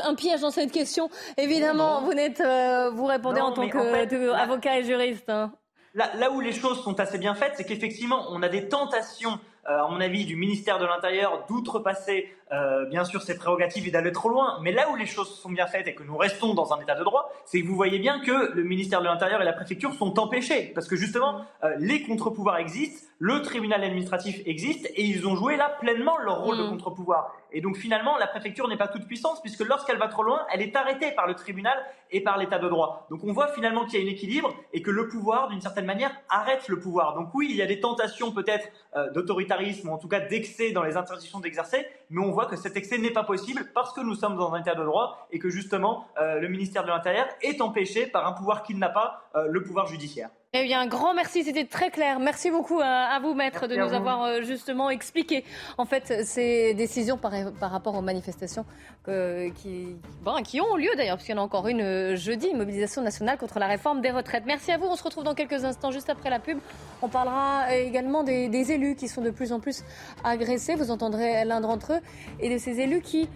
[0.00, 1.10] un, piège dans cette question.
[1.36, 5.28] Évidemment, vous, n'êtes, euh, vous répondez en tant qu'avocat et juriste.
[5.28, 5.52] Hein.
[5.94, 9.40] Là, là, où les choses sont assez bien faites, c'est qu'effectivement, on a des tentations
[9.78, 14.12] à mon avis, du ministère de l'Intérieur d'outrepasser euh, bien sûr ses prérogatives et d'aller
[14.12, 14.58] trop loin.
[14.62, 16.94] Mais là où les choses sont bien faites et que nous restons dans un état
[16.94, 19.94] de droit, c'est que vous voyez bien que le ministère de l'Intérieur et la préfecture
[19.94, 20.72] sont empêchés.
[20.74, 25.58] Parce que justement, euh, les contre-pouvoirs existent, le tribunal administratif existe et ils ont joué
[25.58, 26.70] là pleinement leur rôle de mm.
[26.70, 27.36] contre-pouvoir.
[27.52, 30.62] Et donc finalement, la préfecture n'est pas toute puissance puisque lorsqu'elle va trop loin, elle
[30.62, 31.76] est arrêtée par le tribunal
[32.10, 33.06] et par l'état de droit.
[33.10, 35.84] Donc on voit finalement qu'il y a un équilibre et que le pouvoir, d'une certaine
[35.84, 37.14] manière, arrête le pouvoir.
[37.14, 40.72] Donc oui, il y a des tentations peut-être euh, d'autoritarisme ou en tout cas d'excès
[40.72, 44.00] dans les interdictions d'exercer, mais on voit que cet excès n'est pas possible parce que
[44.00, 47.26] nous sommes dans un état de droit et que justement euh, le ministère de l'Intérieur
[47.42, 50.30] est empêché par un pouvoir qu'il n'a pas, euh, le pouvoir judiciaire.
[50.52, 52.18] Eh bien, un grand merci, c'était très clair.
[52.18, 55.44] Merci beaucoup à, vous, maître, de nous avoir euh, justement expliqué
[55.78, 58.64] en fait ces décisions par, rapport aux manifestations
[59.06, 59.96] qui,
[60.44, 63.60] qui ont lieu d'ailleurs, puisqu'il y en a encore une jeudi, une mobilisation nationale contre
[63.60, 64.42] la réforme des retraites.
[64.44, 64.86] Merci à vous.
[64.86, 66.58] On se retrouve dans quelques instants, juste après la pub.
[67.00, 69.84] On parlera également des, des élus qui sont de plus en plus
[70.24, 70.74] agressés.
[70.74, 72.00] Vous entendrez l'un d'entre eux
[72.40, 73.28] et de ces élus qui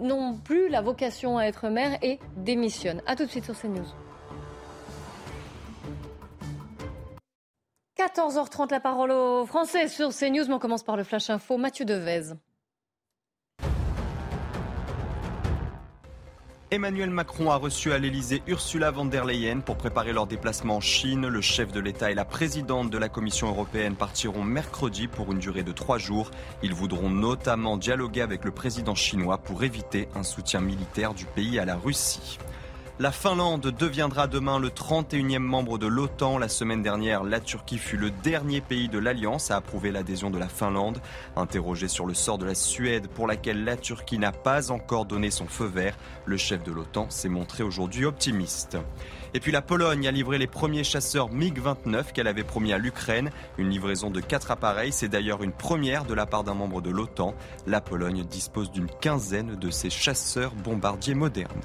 [0.00, 3.00] n'ont plus la vocation à être maire et démissionnent.
[3.06, 3.86] A tout de suite sur CNews.
[7.98, 10.46] 14h30, la parole aux Français sur CNews.
[10.48, 11.58] Mais on commence par le Flash Info.
[11.58, 12.34] Mathieu Devez.
[16.70, 20.80] Emmanuel Macron a reçu à l'Elysée Ursula von der Leyen pour préparer leur déplacement en
[20.80, 21.28] Chine.
[21.28, 25.38] Le chef de l'État et la présidente de la Commission européenne partiront mercredi pour une
[25.38, 26.30] durée de trois jours.
[26.62, 31.58] Ils voudront notamment dialoguer avec le président chinois pour éviter un soutien militaire du pays
[31.58, 32.38] à la Russie.
[33.02, 36.38] La Finlande deviendra demain le 31e membre de l'OTAN.
[36.38, 40.38] La semaine dernière, la Turquie fut le dernier pays de l'Alliance à approuver l'adhésion de
[40.38, 41.00] la Finlande.
[41.34, 45.32] Interrogé sur le sort de la Suède pour laquelle la Turquie n'a pas encore donné
[45.32, 48.78] son feu vert, le chef de l'OTAN s'est montré aujourd'hui optimiste.
[49.34, 53.32] Et puis la Pologne a livré les premiers chasseurs MiG-29 qu'elle avait promis à l'Ukraine.
[53.58, 56.90] Une livraison de quatre appareils, c'est d'ailleurs une première de la part d'un membre de
[56.90, 57.34] l'OTAN.
[57.66, 61.62] La Pologne dispose d'une quinzaine de ces chasseurs bombardiers modernes.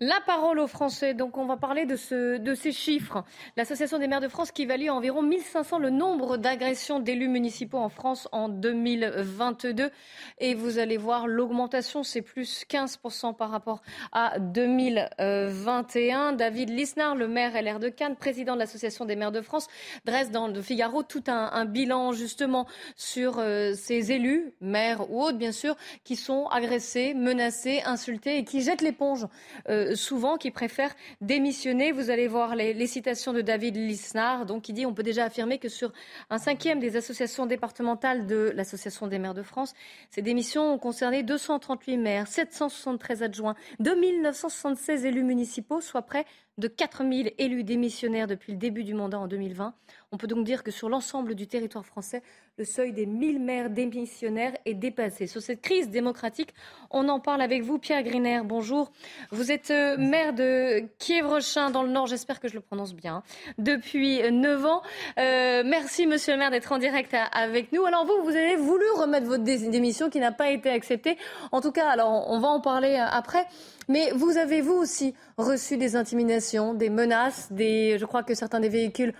[0.00, 1.14] La parole aux Français.
[1.14, 3.24] Donc, on va parler de, ce, de ces chiffres.
[3.56, 7.78] L'Association des maires de France qui évalue à environ 1500 le nombre d'agressions d'élus municipaux
[7.78, 9.90] en France en 2022.
[10.38, 16.32] Et vous allez voir, l'augmentation, c'est plus 15% par rapport à 2021.
[16.32, 19.68] David Lisnard, le maire LR de Cannes, président de l'Association des maires de France,
[20.04, 25.38] dresse dans le Figaro tout un, bilan justement sur euh, ces élus, maires ou autres
[25.38, 29.26] bien sûr, qui sont agressés, menacés, insultés et qui jettent l'éponge.
[29.68, 31.92] Euh, souvent qui préfèrent démissionner.
[31.92, 35.58] Vous allez voir les, citations de David Lisnard, donc, qui dit on peut déjà affirmer
[35.58, 35.92] que sur
[36.30, 39.74] un cinquième des associations départementales de l'Association des maires de France,
[40.10, 46.26] ces démissions ont concerné 238 maires, 773 adjoints, 2976 élus municipaux, soit près
[46.58, 49.74] de 4000 élus démissionnaires depuis le début du mandat en 2020.
[50.12, 52.22] On peut donc dire que sur l'ensemble du territoire français,
[52.56, 55.26] le seuil des 1000 maires démissionnaires est dépassé.
[55.26, 56.54] Sur cette crise démocratique,
[56.90, 58.42] on en parle avec vous, Pierre Griner.
[58.44, 58.92] Bonjour.
[59.32, 63.24] Vous êtes euh, maire de Kievrechin dans le Nord, j'espère que je le prononce bien,
[63.58, 64.82] depuis 9 ans.
[65.18, 67.84] Euh, merci, monsieur le maire, d'être en direct avec nous.
[67.84, 71.18] Alors vous, vous avez voulu remettre votre démission qui n'a pas été acceptée.
[71.50, 73.46] En tout cas, alors on va en parler euh, après.
[73.88, 78.60] Mais vous avez, vous aussi, reçu des intimidations, des menaces, des, je crois que certains
[78.60, 79.14] des véhicules,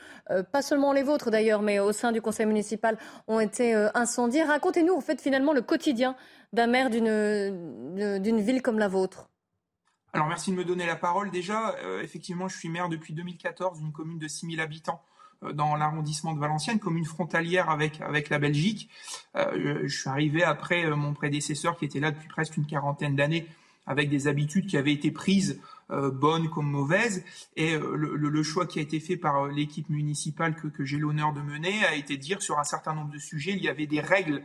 [0.52, 2.98] pas seulement les vôtres d'ailleurs, mais au sein du conseil municipal,
[3.28, 4.42] ont été euh, incendiés.
[4.42, 6.16] Racontez-nous, en fait, finalement, le quotidien
[6.52, 9.30] d'un maire d'une ville comme la vôtre.
[10.12, 11.30] Alors, merci de me donner la parole.
[11.30, 15.02] Déjà, euh, effectivement, je suis maire depuis 2014 d'une commune de 6000 habitants
[15.42, 18.88] euh, dans l'arrondissement de Valenciennes, commune frontalière avec la Belgique.
[19.34, 23.46] je suis arrivé après mon prédécesseur qui était là depuis presque une quarantaine d'années
[23.86, 27.24] avec des habitudes qui avaient été prises euh, bonnes comme mauvaises.
[27.56, 31.34] Et euh, le, choix qui a été fait par euh, l'équipe municipale que, j'ai l'honneur
[31.34, 33.86] de mener a été de dire sur un certain nombre de sujets, il y avait
[33.86, 34.42] des règles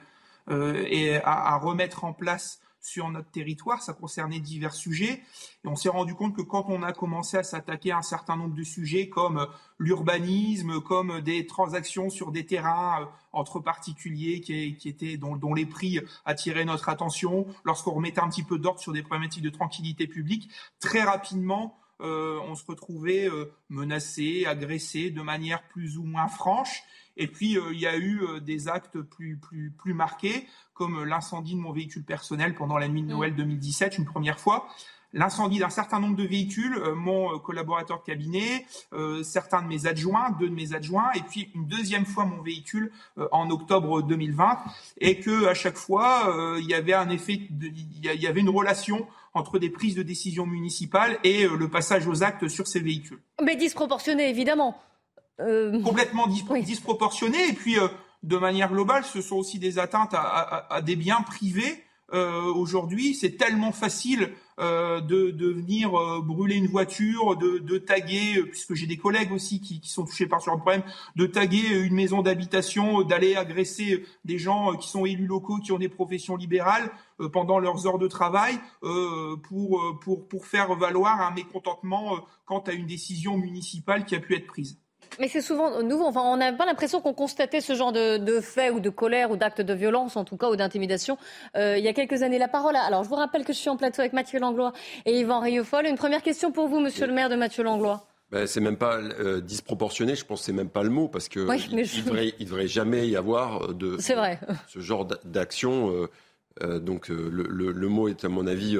[0.47, 3.81] à, remettre en place sur notre territoire.
[3.81, 5.21] Ça concernait divers sujets.
[5.63, 8.35] Et on s'est rendu compte que quand on a commencé à s'attaquer à un certain
[8.35, 14.75] nombre de sujets comme l'urbanisme, comme des transactions sur des terrains euh, entre particuliers qui,
[14.75, 18.79] qui étaient, dont, dont, les prix attiraient notre attention, lorsqu'on remettait un petit peu d'ordre
[18.79, 25.09] sur des problématiques de tranquillité publique, très rapidement, euh, on se retrouvait euh, menacé, agressé
[25.09, 26.83] de manière plus ou moins franche.
[27.17, 31.03] Et puis, euh, il y a eu euh, des actes plus, plus, plus marqués, comme
[31.03, 34.01] l'incendie de mon véhicule personnel pendant la nuit de Noël 2017, mm.
[34.01, 34.67] une première fois
[35.11, 38.67] l'incendie d'un certain nombre de véhicules, mon collaborateur de cabinet,
[39.23, 42.91] certains de mes adjoints, deux de mes adjoints, et puis une deuxième fois mon véhicule
[43.31, 44.59] en octobre 2020,
[44.99, 49.07] et que à chaque fois il y avait un effet, il y avait une relation
[49.33, 53.21] entre des prises de décision municipales et le passage aux actes sur ces véhicules.
[53.43, 54.81] Mais disproportionné évidemment.
[55.37, 57.49] complètement disproportionnées.
[57.49, 57.77] Et puis,
[58.23, 63.37] de manière globale, ce sont aussi des atteintes à des biens privés euh, aujourd'hui, c'est
[63.37, 69.31] tellement facile euh, de, venir euh, brûler une voiture, de, taguer, puisque j'ai des collègues
[69.31, 70.83] aussi qui, sont touchés par ce problème,
[71.15, 75.79] de taguer une maison d'habitation, d'aller agresser des gens qui sont élus locaux, qui ont
[75.79, 76.91] des professions libérales
[77.31, 84.05] pendant leurs heures de travail, pour faire valoir un mécontentement quant à une décision municipale
[84.05, 84.77] qui a pu être prise.
[85.19, 86.05] Mais c'est souvent nouveau.
[86.05, 89.31] Enfin, on n'a pas l'impression qu'on constatait ce genre de, de faits ou de colère
[89.31, 91.17] ou d'actes de violence, en tout cas, ou d'intimidation.
[91.55, 92.75] Euh, il y a quelques années, la parole.
[92.75, 94.73] Alors, je vous rappelle que je suis en plateau avec Mathieu Langlois
[95.05, 95.85] et Yvan Riofol.
[95.85, 98.05] Une première question pour vous, monsieur le maire de Mathieu Langlois.
[98.31, 101.29] Ben, c'est même pas euh, disproportionné, je pense que c'est même pas le mot, parce
[101.29, 104.39] que il, ne devrait, devrait, jamais y avoir de, vrai.
[104.67, 105.91] ce genre d'action.
[105.91, 106.09] Euh,
[106.61, 108.77] euh, donc le, le, le, mot est à mon avis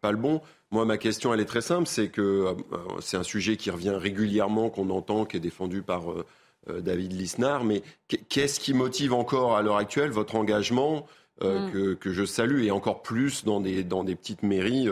[0.00, 0.40] pas le bon.
[0.70, 1.86] Moi, ma question, elle est très simple.
[1.86, 2.54] C'est que euh,
[3.00, 6.26] c'est un sujet qui revient régulièrement, qu'on entend, qui est défendu par euh,
[6.68, 7.64] euh, David Lisnard.
[7.64, 7.82] Mais
[8.28, 11.06] qu'est-ce qui motive encore à l'heure actuelle votre engagement
[11.40, 11.70] mm.
[12.00, 14.88] que, je salue et encore plus dans des, dans des petites mairies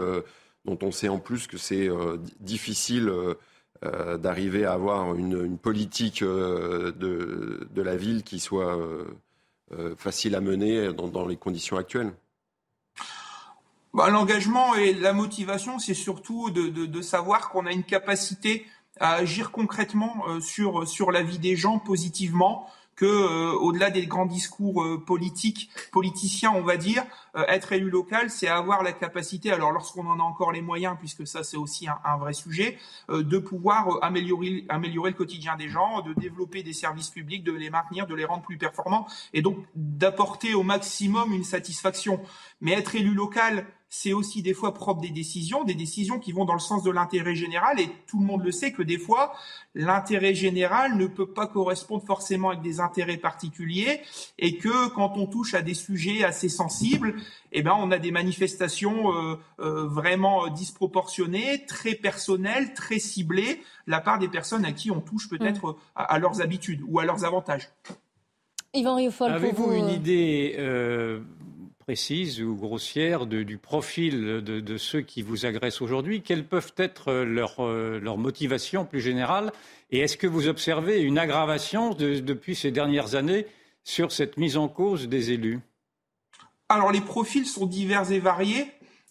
[0.65, 1.89] dont on sait en plus que c'est
[2.41, 3.11] difficile
[4.19, 6.95] d'arriver à avoir une, politique de,
[7.71, 8.79] de, la ville qui soit
[9.97, 12.13] facile à mener dans les conditions actuelles?
[13.95, 18.67] Bah, L'engagement et la motivation, c'est surtout de, savoir qu'on a une capacité
[19.01, 24.07] à agir concrètement euh, sur, sur la vie des gens positivement, que euh, au-delà des
[24.07, 27.05] grands discours euh, politiques, politiciens, on va dire,
[27.49, 31.27] être élu local, c'est avoir la capacité, alors lorsqu'on en a encore les moyens, puisque
[31.27, 32.79] ça c'est aussi un, un, vrai sujet,
[33.09, 37.71] de pouvoir améliorer, améliorer le quotidien des gens, de développer des services publics, de les
[37.71, 42.21] maintenir, de les rendre plus performants, et donc d'apporter au maximum une satisfaction.
[42.61, 46.45] Mais être élu local, c'est aussi des fois propre des décisions, des décisions qui vont
[46.45, 47.79] dans le sens de l'intérêt général.
[47.79, 49.35] Et tout le monde le sait que des fois,
[49.77, 54.01] l'intérêt général ne peut pas correspondre forcément avec des intérêts particuliers
[54.41, 57.15] et que quand on touche à des sujets assez sensibles,
[57.53, 63.93] eh ben, on a des manifestations euh, euh, vraiment disproportionnées, très personnelles, très ciblées, de
[63.93, 65.77] la part des personnes à qui on touche peut-être mmh.
[65.95, 67.71] à, leurs habitudes ou à leurs avantages.
[68.75, 70.57] Yvan Avez-vous une euh, idée
[71.85, 76.23] précise ou grossière du profil de, ceux qui vous agressent aujourd'hui.
[76.23, 79.53] Quelles peuvent être leurs leur motivations plus générales?
[79.91, 83.47] Et est-ce que vous observez une aggravation depuis ces dernières années
[83.85, 85.61] sur cette mise en cause des élus?
[86.71, 88.67] Alors les profils sont divers et variés.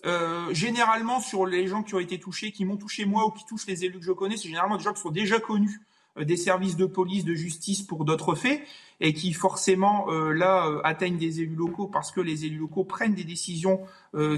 [0.06, 3.46] Euh, généralement, sur les gens qui ont été touchés, qui m'ont touché moi ou qui
[3.46, 5.80] touchent les élus que je connais, c'est généralement des gens qui sont déjà connus.
[5.80, 8.62] euh, des services de police, de justice pour d'autres faits,
[8.99, 12.84] et qui forcément euh, là euh, atteignent des élus locaux parce que les élus locaux
[12.84, 13.82] prennent des décisions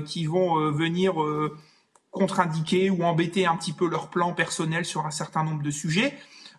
[0.05, 1.15] qui vont venir
[2.11, 6.13] contre-indiquer ou embêter un petit peu leur plan personnel sur un certain nombre de sujets.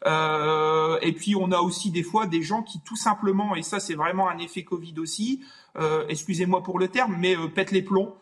[0.04, 3.80] Euh, et puis on a aussi des fois des gens qui tout simplement, et ça
[3.80, 5.42] c'est vraiment un effet Covid aussi,
[5.78, 8.14] euh, excusez-moi pour le terme, mais euh, pètent les plombs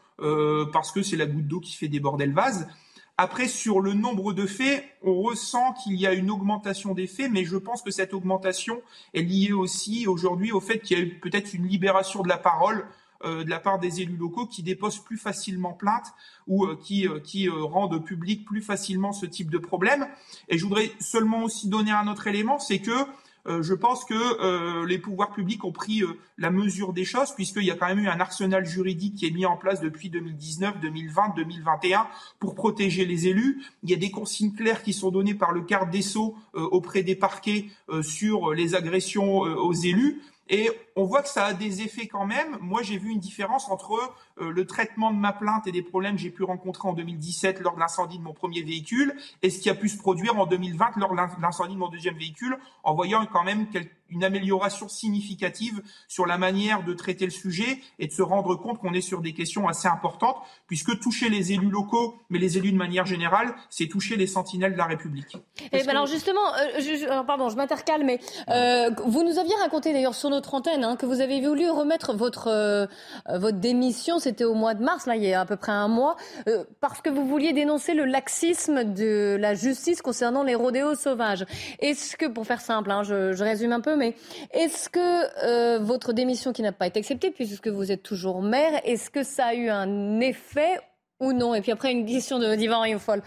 [0.72, 2.68] parce que c'est la goutte d'eau qui fait déborder le vase.
[3.16, 7.30] Après, sur le nombre de faits, on ressent qu'il y a une augmentation des faits,
[7.30, 11.06] mais je pense que cette augmentation est liée aussi aujourd'hui au fait qu'il y a
[11.22, 12.84] peut-être une libération de la parole
[13.24, 16.12] euh, de la part des élus locaux qui déposent plus facilement plainte
[16.46, 20.06] ou euh, qui, euh, qui rendent public plus facilement ce type de problème.
[20.48, 23.06] Et je voudrais seulement aussi donner un autre élément, c'est que
[23.46, 27.64] je pense que euh, les pouvoirs publics ont pris euh, la mesure des choses, puisqu'il
[27.64, 30.80] y a quand même eu un arsenal juridique qui est mis en place depuis 2019,
[30.80, 32.06] 2020, 2021
[32.38, 33.62] pour protéger les élus.
[33.82, 37.02] Il y a des consignes claires qui sont données par le garde des Sceaux auprès
[37.02, 37.66] des parquets
[38.02, 40.20] sur les agressions aux élus.
[40.48, 42.58] Et on voit que ça a des effets quand même.
[42.60, 43.92] Moi, j'ai vu une différence entre
[44.33, 47.60] euh, le traitement de ma plainte et des problèmes que j'ai pu rencontrer en 2017
[47.60, 50.46] lors de l'incendie de mon premier véhicule et ce qui a pu se produire en
[50.46, 53.66] 2020 lors de l'incendie de mon deuxième véhicule, en voyant quand même
[54.10, 58.78] une amélioration significative sur la manière de traiter le sujet et de se rendre compte
[58.78, 62.72] qu'on est sur des questions assez importantes, puisque toucher les élus locaux, mais les élus
[62.72, 65.36] de manière générale, c'est toucher les sentinelles de la République.
[65.72, 70.14] Eh ben alors justement, euh, pardon, je m'intercale, mais euh, vous nous aviez raconté d'ailleurs
[70.14, 72.86] sur notre antenne hein, que vous avez voulu remettre votre euh,
[73.28, 75.88] votre démission, c'était au mois de mars, là il y a à peu près un
[75.88, 76.16] mois,
[76.48, 81.44] euh, parce que vous vouliez dénoncer le laxisme de la justice concernant les rodéos sauvages.
[81.78, 84.16] Est-ce que, pour faire simple, hein, je, résume un peu, mais
[84.52, 84.98] est-ce que
[85.44, 89.22] euh, votre démission qui n'a pas été acceptée, puisque vous êtes toujours maire, est-ce que
[89.22, 90.80] ça a eu un effet
[91.20, 91.54] ou non?
[91.54, 93.22] Et puis après une question de d'Ivan Riofol.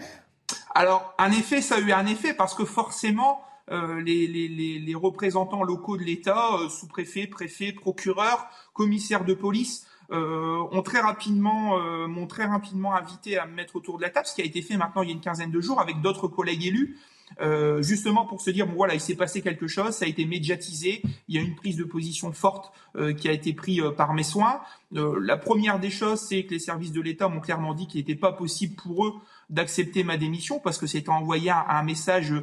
[0.74, 5.96] Alors, un effet, ça a eu un effet parce que forcément, euh, les, représentants locaux
[5.96, 11.78] de l'État, sous-préfets, préfets, procureurs, commissaires de police, euh, ont très rapidement
[12.08, 14.62] m'ont très rapidement invité à me mettre autour de la table, ce qui a été
[14.62, 16.96] fait maintenant il y a une quinzaine de jours avec d'autres collègues élus.
[17.40, 20.24] euh, justement pour se dire bon voilà il s'est passé quelque chose, ça a été
[20.24, 23.90] médiatisé, il y a une prise de position forte euh, qui a été prise euh,
[23.90, 24.60] par mes soins.
[24.92, 28.14] la première des choses, c'est que les services de l'État m'ont clairement dit qu'il n'était
[28.14, 29.14] pas possible pour eux
[29.50, 32.34] d'accepter ma démission parce que c'était envoyé un, message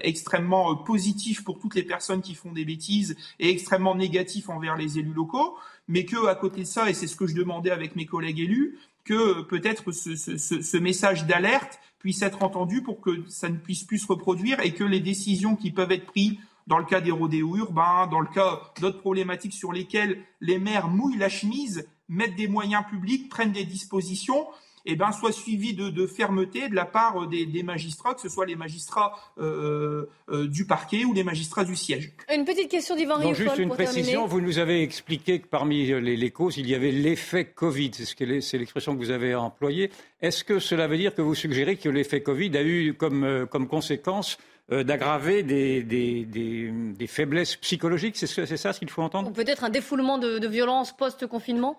[0.00, 4.98] extrêmement positif pour toutes les personnes qui font des bêtises et extrêmement négatif envers les
[4.98, 5.56] élus locaux,
[5.88, 8.40] mais que à côté de ça, et c'est ce que je demandais avec mes collègues
[8.40, 13.98] élus, que peut-être ce, message d'alerte puisse être entendu pour que ça ne puisse plus
[13.98, 16.36] se reproduire et que les décisions qui peuvent être prises
[16.68, 20.88] dans le cas des rodéos urbains, dans le cas d'autres problématiques sur lesquelles les maires
[20.88, 24.46] mouillent la chemise, mettent des moyens publics, prennent des dispositions
[24.84, 28.56] eh ben, soit suivi de, fermeté de la part des, magistrats, que ce soit les
[28.56, 32.12] magistrats euh, euh, du parquet ou les magistrats du siège.
[32.34, 36.56] Une petite question d'Yvan Juste une précision, vous nous avez expliqué que parmi les, causes,
[36.58, 39.90] il y avait l'effet Covid, c'est l'expression que vous avez employée.
[40.20, 43.46] Est-ce que cela veut dire que vous suggérez que l'effet Covid a eu comme, euh,
[43.46, 44.38] comme conséquence
[44.70, 48.16] d'aggraver des, des, faiblesses psychologiques?
[48.16, 49.28] C'est ça ce qu'il faut entendre?
[49.28, 51.76] Ou peut-être un défoulement de, de violence post-confinement?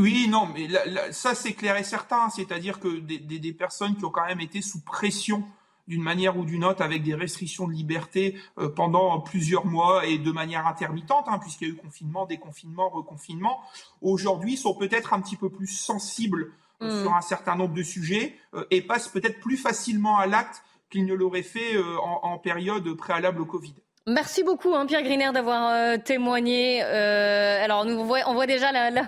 [0.00, 0.68] Oui, non, mais
[1.12, 2.30] ça c'est clair et certain.
[2.30, 5.44] C'est-à-dire que des, personnes qui ont quand même été sous pression
[5.86, 10.18] d'une manière ou d'une autre avec des restrictions de liberté euh, pendant plusieurs mois et
[10.18, 13.60] de manière intermittente, hein, puisqu'il y a eu confinement, déconfinement, reconfinement,
[14.00, 17.02] aujourd'hui sont peut-être un petit peu plus sensibles euh, mm.
[17.02, 21.06] sur un certain nombre de sujets euh, et passent peut-être plus facilement à l'acte qu'ils
[21.06, 23.74] ne l'auraient fait en période préalable au Covid.
[24.06, 26.80] Merci beaucoup, hein, Pierre Griner, d'avoir euh, témoigné.
[26.82, 29.02] Euh, alors, nous, on voit, on voit déjà la, la,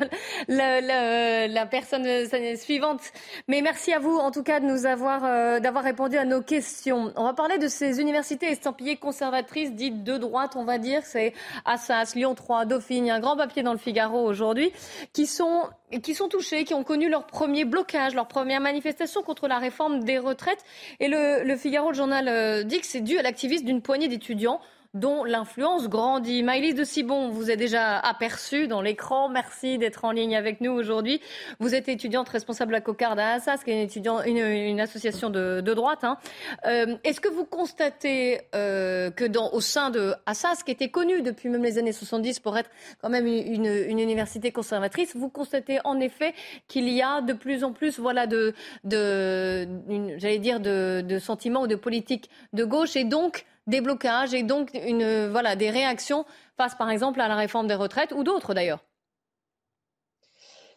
[0.48, 3.00] la, la, personne euh, suivante.
[3.48, 6.42] Mais merci à vous, en tout cas, de nous avoir, euh, d'avoir répondu à nos
[6.42, 7.10] questions.
[7.16, 11.00] On va parler de ces universités estampillées conservatrices, dites de droite, on va dire.
[11.04, 11.32] C'est
[11.64, 13.10] Assas, Lyon 3, Dauphine.
[13.10, 14.72] Un grand papier dans le Figaro aujourd'hui
[15.14, 15.62] qui sont
[16.00, 20.04] qui sont touchés, qui ont connu leur premier blocage, leur première manifestation contre la réforme
[20.04, 20.64] des retraites.
[21.00, 24.60] Et le, Figaro, le journal, dit que c'est dû à l'activisme d'une poignée d'étudiants
[24.94, 26.42] dont l'influence grandit.
[26.42, 29.28] Maëlys de Sibon vous est déjà aperçue dans l'écran.
[29.30, 31.20] Merci d'être en ligne avec nous aujourd'hui.
[31.60, 36.04] Vous êtes étudiante responsable à Cocarde à Assas, qui est une, une, association de, droite.
[36.04, 36.18] Hein.
[36.66, 41.48] Euh, est-ce que vous constatez euh, que au sein de Assas, qui était connue depuis
[41.48, 42.70] même les années 70 pour être
[43.00, 46.34] quand même une, université conservatrice, vous constatez en effet
[46.68, 48.54] qu'il y a de plus en plus voilà, de,
[48.84, 54.70] j'allais dire, de, sentiments ou de politiques de gauche et donc des blocages et donc
[54.74, 56.24] une, voilà, des réactions
[56.56, 58.84] face par exemple à la réforme des retraites ou d'autres d'ailleurs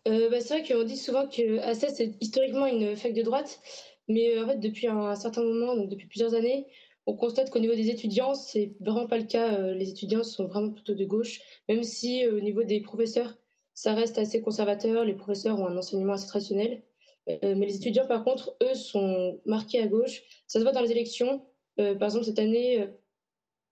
[0.08, 3.60] euh, bah, C'est vrai qu'on dit souvent que ACES est historiquement une fac de droite,
[4.08, 6.68] mais euh, en fait depuis un, certain moment, donc depuis plusieurs années,
[7.08, 9.60] on constate qu'au niveau des étudiants, c'est vraiment pas le cas.
[9.60, 11.40] Euh, les étudiants sont vraiment plutôt de gauche,
[11.70, 13.36] même si au niveau des professeurs,
[13.76, 15.06] ça reste assez conservateur.
[15.06, 16.82] Les professeurs ont un enseignement assez traditionnel.
[17.28, 20.24] mais les étudiants, par contre, eux, sont marqués à gauche.
[20.48, 21.46] Ça se voit dans les élections.
[21.80, 22.88] Euh, par exemple, cette année, euh,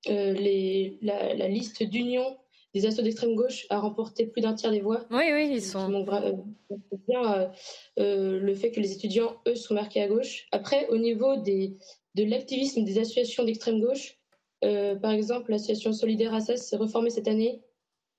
[0.09, 2.37] euh, la, liste d'union
[2.73, 5.05] des assauts d'extrême gauche a remporté plus d'un tiers des voix.
[5.11, 5.89] Oui, oui, ils sont.
[5.89, 6.09] Donc,
[7.07, 7.51] bien
[7.97, 10.47] le fait que les étudiants, eux, sont marqués à gauche.
[10.51, 11.77] Après, au niveau des,
[12.15, 14.17] de l'activisme des associations d'extrême gauche,
[14.61, 17.61] par exemple, l'association Solidaire Assas s'est reformée cette année,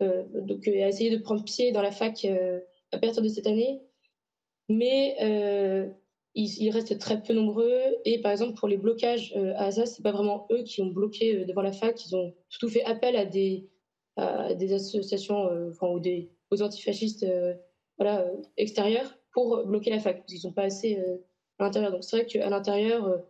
[0.00, 2.26] donc a essayé de prendre pied dans la fac
[2.92, 3.82] à partir de cette année.
[4.68, 5.16] Mais
[6.34, 7.80] ils, restent très peu nombreux.
[8.04, 10.86] Et par exemple, pour les blocages euh, à Assas, c'est pas vraiment eux qui ont
[10.86, 12.04] bloqué euh, devant la fac.
[12.06, 13.68] Ils ont surtout fait appel à des,
[14.72, 17.26] associations euh, ou des, aux antifascistes
[17.98, 18.26] voilà,
[18.56, 20.98] extérieurs pour bloquer la fac, parce qu'ils sont pas assez
[21.58, 21.92] à l'intérieur.
[21.92, 23.22] Donc c'est vrai qu'à l'intérieur,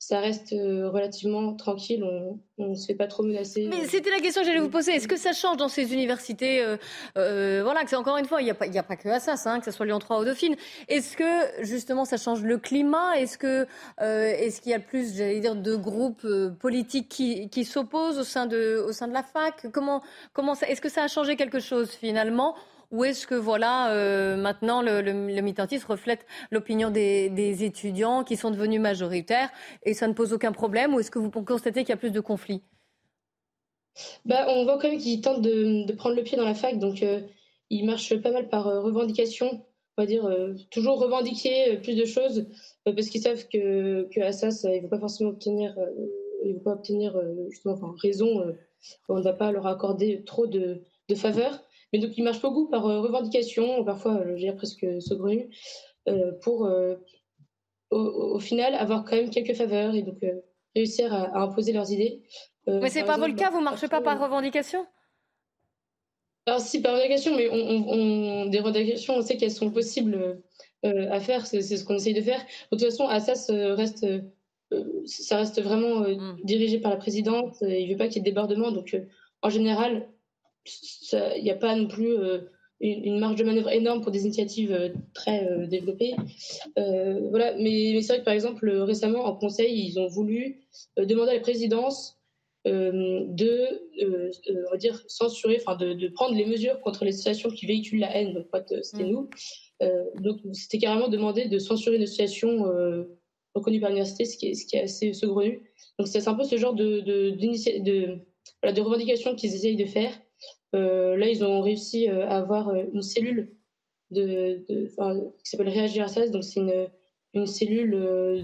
[0.00, 2.02] ça reste euh, relativement tranquille,
[2.56, 3.68] on ne se fait pas trop menacer.
[3.68, 4.92] Mais c'était la question que j'allais vous poser.
[4.92, 6.78] Est-ce que ça change dans ces universités euh,
[7.18, 9.46] euh, Voilà, que c'est encore une fois, il n'y a, pas, a pas que Assas,
[9.46, 10.56] hein, que ce soit Lyon 3 ou Dauphine.
[10.88, 13.18] Est-ce que justement ça change le climat?
[13.18, 13.66] Est-ce que
[14.00, 16.26] est-ce qu'il y a plus, j'allais dire, de groupes
[16.58, 19.66] politiques qui, qui s'opposent au sein de au sein de la fac?
[19.70, 20.00] Comment
[20.32, 22.54] comment Est-ce que ça a changé quelque chose finalement?
[22.90, 28.50] Ou est-ce que voilà euh, maintenant le, le, militantisme reflète l'opinion des, étudiants qui sont
[28.50, 29.50] devenus majoritaires
[29.84, 32.10] et ça ne pose aucun problème Ou est-ce que vous constatez qu'il y a plus
[32.10, 32.62] de conflits?
[34.24, 37.02] Bah, On voit quand même qu'ils tentent de, prendre le pied dans la fac, donc
[37.02, 37.20] euh,
[37.70, 39.64] ils marchent pas mal par euh, revendication.
[39.96, 40.30] On va dire
[40.70, 42.46] toujours revendiquer plus de choses
[42.86, 45.76] parce qu'ils savent que, que Assas, ils ne vont pas forcément obtenir,
[46.42, 47.20] ils vont pas obtenir
[47.50, 48.54] justement enfin, raison.
[49.10, 50.80] on ne va pas leur accorder trop de,
[51.10, 51.62] de faveurs.
[51.92, 55.48] Mais donc, il marche beaucoup par euh, revendication, parfois, euh, je dirais presque saugrenu,
[56.08, 56.68] euh, pour,
[57.90, 60.18] au, final, avoir quand même quelques faveurs et donc
[60.74, 62.22] réussir à, imposer leurs idées.
[62.66, 64.86] mais c'est pas votre cas, vous marchez pas par revendication?
[66.46, 70.40] Alors si, par revendication, mais on, des revendications, on sait qu'elles sont possibles
[70.82, 72.40] à faire, c'est ce qu'on essaye de faire.
[72.40, 74.06] De toute façon, Assas reste
[75.04, 76.38] ça reste vraiment mmh.
[76.44, 77.56] dirigé par la présidente.
[77.60, 78.70] il ne veut pas qu'il y ait de débordement.
[78.70, 78.96] Donc,
[79.42, 80.08] en général,
[80.66, 82.16] il n'y a pas non plus
[82.80, 86.14] une, marge de manœuvre énorme pour des initiatives très développées.
[86.76, 87.54] voilà.
[87.56, 90.60] Mais, mais c'est vrai que, par exemple, récemment, en conseil, ils ont voulu
[90.96, 92.20] demander à la présidence
[92.66, 97.06] euh, de, euh, euh, on va dire, censurer, enfin de, de, prendre les mesures contre
[97.06, 98.34] les associations qui véhiculent la haine.
[98.34, 98.46] Donc,
[98.82, 99.10] c'était mm.
[99.10, 99.30] nous.
[100.18, 102.66] donc, c'était carrément demandé de censurer une association
[103.54, 105.62] reconnue par l'université, ce, qui est, ce qui est assez saugrenu.
[105.98, 108.18] Donc, c'est un peu ce genre de, de, de,
[108.62, 110.12] voilà, de revendications qu'ils essayent de faire.
[110.72, 113.52] Là, ils ont réussi à avoir une cellule
[114.10, 116.26] de, qui s'appelle Réagir à ça.
[116.28, 116.88] Donc, c'est une,
[117.34, 117.90] une cellule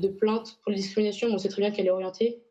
[0.01, 1.29] de plainte pour les discriminations.
[1.31, 2.43] On sait très bien qu'elle est orientée.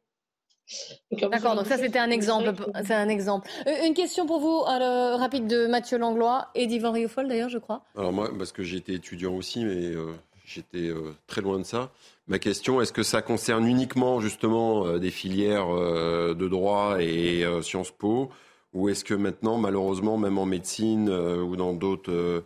[1.12, 2.52] D'accord, donc ça c'était un exemple.
[2.84, 3.48] C'est un exemple.
[3.68, 7.60] Euh, une question pour vous, euh, rapide de Mathieu Langlois et d'Yvan Rioufol d'ailleurs, je
[7.60, 7.84] crois.
[7.96, 10.14] Alors moi, parce que j'étais étudiant aussi, mais euh,
[10.44, 10.90] j'étais
[11.28, 11.92] très loin de ça.
[12.28, 18.32] Ma question, est-ce que ça concerne uniquement justement des filières de droit et Sciences Po,
[18.76, 22.44] ou est-ce que maintenant, malheureusement, même en médecine ou dans d'autres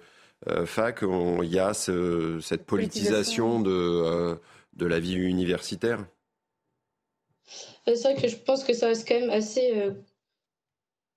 [0.66, 4.38] facs, il y a cette politisation de,
[4.74, 6.06] de la vie universitaire?
[7.86, 9.92] C'est vrai que je pense que ça reste quand même assez euh,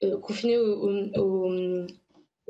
[0.05, 1.87] euh, confiné aux,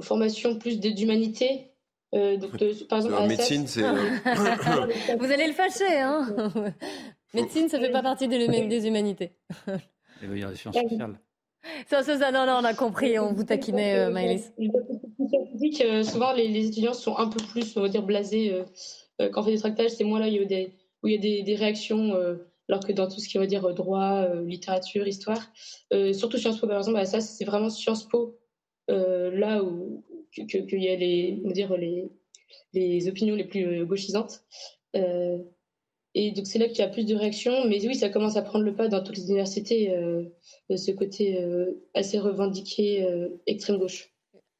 [0.01, 1.69] formations plus d'humanité.
[2.15, 2.51] Euh, donc,
[2.89, 3.83] par exemple, en médecine, c'est.
[5.19, 6.27] Vous allez le fâcher, hein
[7.35, 9.33] Médecine, ça fait pas partie des, des humanités.
[10.23, 11.19] Il y a des sciences sociales.
[11.87, 14.53] Ça, ça, ça, non, non, on a compris, on vous taquinait, euh, Maëlys.
[16.11, 18.63] souvent, les, les, étudiants sont un peu plus, on va dire, blasés.
[19.19, 21.15] quand on fait des tractages, c'est moins là où il y a des, où il
[21.15, 22.15] y a des, des réactions
[22.69, 25.53] alors que dans tout ce qui va dire euh, droit, euh, littérature, histoire,
[25.93, 28.39] euh, surtout Sciences Po par exemple, ça c'est vraiment Sciences Po
[28.89, 32.11] là où qu'il y a les, dire, les,
[32.73, 34.43] les opinions les plus gauchisantes.
[36.15, 38.43] Et donc c'est là qu'il y a plus de réactions, mais oui, ça commence à
[38.43, 39.89] prendre le pas dans toutes les universités,
[40.69, 41.43] de ce côté
[41.95, 43.07] assez revendiqué
[43.47, 44.13] extrême gauche.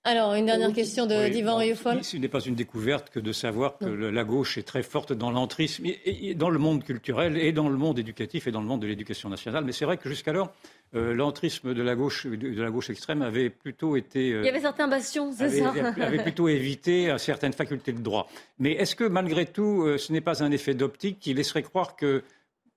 [0.05, 2.03] Alors, une dernière question de d'Ivan Rioufol.
[2.03, 5.31] Ce n'est pas une découverte que de savoir que la gauche est très forte dans
[5.31, 8.83] l'entrisme, et, dans le monde culturel, et dans le monde éducatif, et dans le monde
[8.83, 9.65] de l'éducation nationale.
[9.65, 10.53] Mais c'est vrai que jusqu'alors,
[10.95, 14.33] euh, l'entrisme de la gauche de la gauche extrême avait plutôt été.
[14.33, 18.29] Euh, Il y avait certains bastions, c'est ça Avait plutôt évité certaines facultés de droit.
[18.59, 21.97] Mais est-ce que malgré tout, euh, ce n'est pas un effet d'optique qui laisserait croire
[21.97, 22.23] que,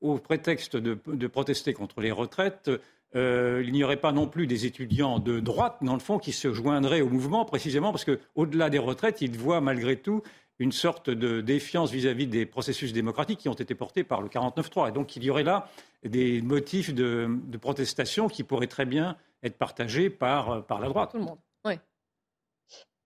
[0.01, 2.70] au prétexte de protester contre les retraites,
[3.16, 6.34] euh, il n'y aurait pas non plus des étudiants de droite, dans le fond, qui
[6.34, 10.22] se joindraient au mouvement, précisément parce qu'au-delà des retraites, ils voient malgré tout
[10.60, 14.89] une sorte de défiance vis-à-vis des processus démocratiques qui ont été portés par le 49-3.
[14.89, 15.68] Et donc il y aurait là
[16.03, 17.30] des motifs de,
[17.60, 21.12] protestation qui pourraient très bien être partagés par, par la droite.
[21.12, 21.74] Tout le monde, oui.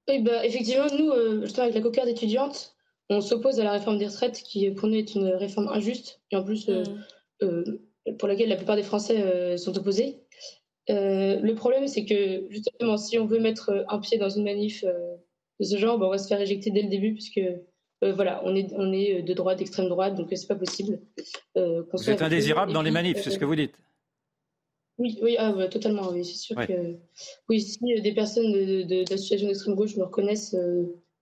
[0.07, 2.75] Oui, bah, effectivement, nous, euh, justement, avec la coqueur d'étudiantes,
[3.09, 6.21] on s'oppose à la réforme des retraites qui, pour nous, est une réforme injuste.
[6.31, 6.83] Et en plus, euh,
[7.41, 7.77] mm
[8.17, 10.19] pour laquelle la plupart des Français euh, sont opposés.
[10.89, 14.43] Euh, le problème, c'est que justement, si on veut mettre euh, un pied dans une
[14.43, 14.83] manif
[15.59, 17.41] de ce genre, ben, on va se faire éjecter dès le début, puisque
[18.01, 20.99] voilà, on est, on est de droite, d'extrême droite, donc c'est pas possible.
[21.55, 23.75] vous êtes indésirable dans les manifs, c'est ce que vous dites
[24.97, 26.09] oui, oui ah, totalement.
[26.11, 26.97] Oui, c'est sûr que
[27.47, 28.51] oui, si des personnes
[28.85, 30.53] d'associations de, d'extrême gauche me reconnaissent,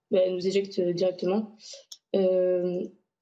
[0.09, 1.55] ben, elles nous éjectent directement.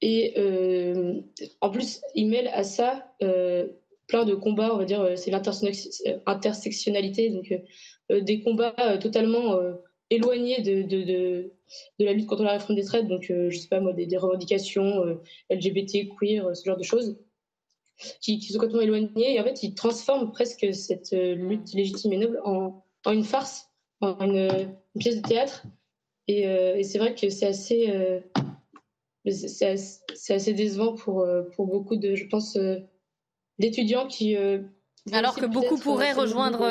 [0.01, 1.21] Et euh,
[1.61, 3.67] en plus, il mêle à ça euh,
[4.07, 7.53] plein de combats, on va dire, euh, c'est l'intersectionnalité, donc
[8.11, 9.59] des combats totalement
[10.09, 11.51] éloignés de, de, de,
[11.99, 15.19] de, la lutte contre la réforme des traites, donc je sais pas moi, des, revendications
[15.49, 17.17] LGBT, queer, ce genre de choses,
[18.21, 19.35] qui, qui, sont complètement éloignées.
[19.35, 23.71] Et en fait, il transforme presque cette lutte légitime et noble en, en une farce,
[24.01, 25.63] en une, pièce de théâtre.
[26.27, 28.21] Et, et c'est vrai que c'est assez
[29.31, 32.77] c'est assez, décevant pour, euh, pour beaucoup de, je pense, euh,
[33.59, 34.35] d'étudiants qui.
[34.35, 34.61] Euh,
[35.11, 36.63] Alors que beaucoup pourraient rejoindre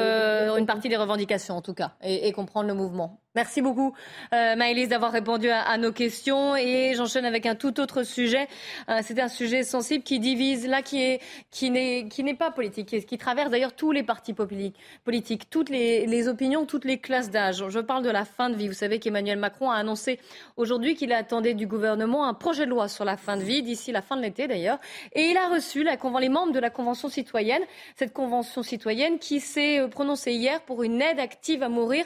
[0.56, 3.23] une partie des revendications, en tout cas, et comprendre le mouvement.
[3.34, 3.92] Merci beaucoup,
[4.32, 6.54] euh, Maëlys, d'avoir répondu à, nos questions.
[6.54, 8.46] Et j'enchaîne avec un tout autre sujet.
[8.88, 11.20] Euh, C'est un sujet sensible qui divise, là, qui est
[11.50, 16.28] qui n'est qui pas politique, qui, traverse d'ailleurs tous les partis politiques, toutes les, les
[16.28, 17.64] opinions, toutes les classes d'âge.
[17.68, 18.68] Je parle de la fin de vie.
[18.68, 20.20] Vous savez qu'Emmanuel Macron a annoncé
[20.56, 23.90] aujourd'hui qu'il attendait du gouvernement un projet de loi sur la fin de vie d'ici
[23.90, 24.78] la fin de l'été, d'ailleurs.
[25.12, 27.62] Et il a reçu la, les membres de la Convention citoyenne,
[27.96, 32.04] cette Convention citoyenne qui s'est euh, prononcée hier pour une aide active à mourir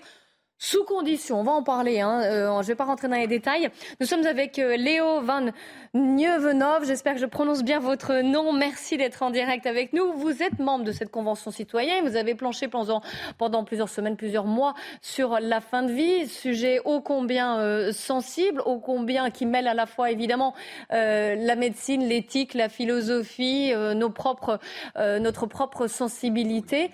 [0.58, 1.40] sous condition.
[1.40, 2.00] On va en parler.
[2.00, 2.20] Hein.
[2.24, 3.70] Euh, je ne vais pas rentrer dans les détails.
[4.00, 5.46] Nous sommes avec euh, Léo Van
[5.94, 6.84] Nieuwenhof.
[6.84, 8.52] J'espère que je prononce bien votre nom.
[8.52, 10.12] Merci d'être en direct avec nous.
[10.14, 12.06] Vous êtes membre de cette convention citoyenne.
[12.06, 16.26] Vous avez planché pendant, plusieurs semaines, plusieurs mois sur la fin de vie.
[16.26, 20.54] Sujet ô combien euh, sensible, ô combien qui mêle à la fois évidemment
[20.90, 24.58] la médecine, l'éthique, la philosophie, nos propres,
[24.96, 26.90] notre propre sensibilité.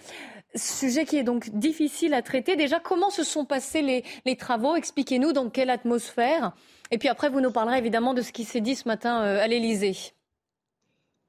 [0.56, 2.54] Sujet qui est donc difficile à traiter.
[2.54, 4.76] Déjà, comment se sont passés les, travaux?
[4.76, 6.52] Expliquez-nous dans quelle atmosphère.
[6.90, 9.42] Et puis après, vous nous parlerez évidemment de ce qui s'est dit ce matin euh,
[9.42, 9.96] à l'Élysée.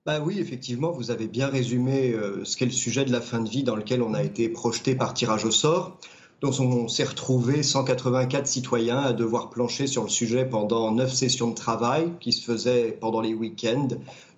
[0.05, 3.39] Bah oui, effectivement, vous avez bien résumé euh, ce qu'est le sujet de la fin
[3.39, 5.97] de vie dans lequel on a été projeté par tirage au sort.
[6.41, 11.49] Donc on s'est retrouvé 184 citoyens à devoir plancher sur le sujet pendant neuf sessions
[11.49, 13.87] de travail qui se faisaient pendant les week-ends,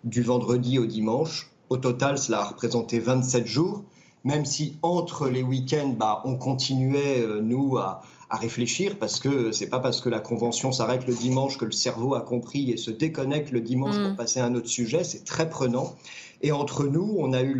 [0.05, 1.51] du vendredi au dimanche.
[1.69, 3.83] Au total, cela a représenté 27 jours
[4.27, 9.69] même si entre les week-ends, bah, on continuait, euh, nous, à, réfléchir, parce que c'est
[9.69, 12.91] pas parce que la convention s'arrête le dimanche que le cerveau a compris et se
[12.91, 14.15] déconnecte le dimanche pour mm.
[14.17, 15.95] passer à un autre sujet, c'est très prenant.
[16.41, 17.57] Et entre nous, on a eu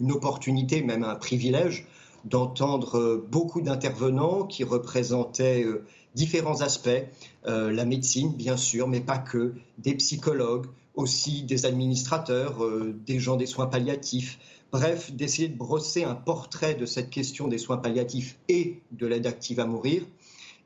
[0.00, 1.86] une opportunité, même un privilège,
[2.24, 5.84] d'entendre euh, beaucoup d'intervenants qui représentaient euh,
[6.16, 7.04] différents aspects,
[7.46, 12.58] la médecine bien sûr, mais pas que, des psychologues, aussi des administrateurs,
[13.06, 14.38] des gens des soins palliatifs,
[14.72, 19.26] Bref, d'essayer de brosser un portrait de cette question des soins palliatifs et de l'aide
[19.26, 20.06] active à mourir.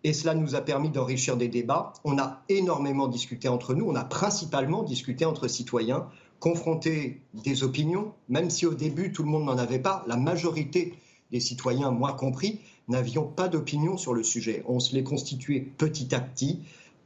[0.02, 1.94] Et cela nous a permis d'enrichir des débats.
[2.04, 6.06] On a énormément discuté entre nous, on a principalement discuté entre citoyens,
[6.38, 10.92] confronté des opinions, même si au début tout le monde n'en avait pas, la majorité
[11.30, 14.62] des citoyens, moi compris, n'avions pas d'opinion sur le sujet.
[14.68, 16.60] On se les constituait petit à petit,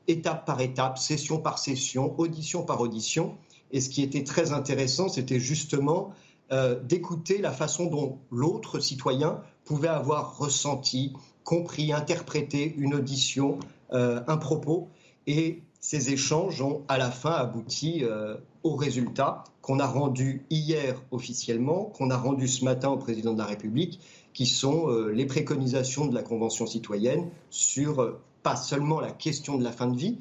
[0.09, 3.37] étape par étape, session par session, audition par audition.
[3.71, 6.13] Et ce qui était très intéressant, c'était justement
[6.51, 11.13] euh, d'écouter la façon dont l'autre citoyen pouvait avoir ressenti,
[11.45, 13.59] compris, interprété une audition,
[13.93, 14.89] euh, un propos.
[15.27, 21.03] Et ces échanges ont à la fin abouti euh, au résultat qu'on a rendu hier
[21.11, 24.01] officiellement, qu'on a rendu ce matin au président de la République,
[24.33, 29.73] qui sont les préconisations de la Convention citoyenne sur pas seulement la question de la
[29.73, 30.19] fin de vie,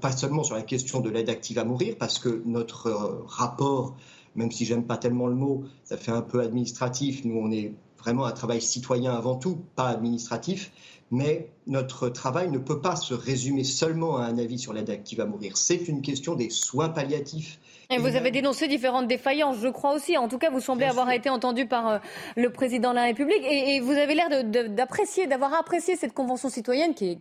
[0.00, 3.96] pas seulement sur la question de l'aide active à mourir, parce que notre rapport
[4.38, 7.24] même si j'aime pas tellement le mot, ça fait un peu administratif.
[7.24, 10.70] Nous, on est vraiment un travail citoyen avant tout, pas administratif.
[11.10, 15.20] Mais notre travail ne peut pas se résumer seulement à un avis sur l'aide active
[15.20, 15.56] à mourir.
[15.56, 17.58] C'est une question des soins palliatifs
[17.90, 20.18] et vous avez dénoncé différentes défaillances, je crois aussi.
[20.18, 21.98] En tout cas, vous semblez avoir été entendu par euh,
[22.36, 23.42] le président de la République.
[23.48, 24.28] Et, vous avez l'air
[24.68, 27.18] d'apprécier, d'avoir apprécié cette convention citoyenne, qui est,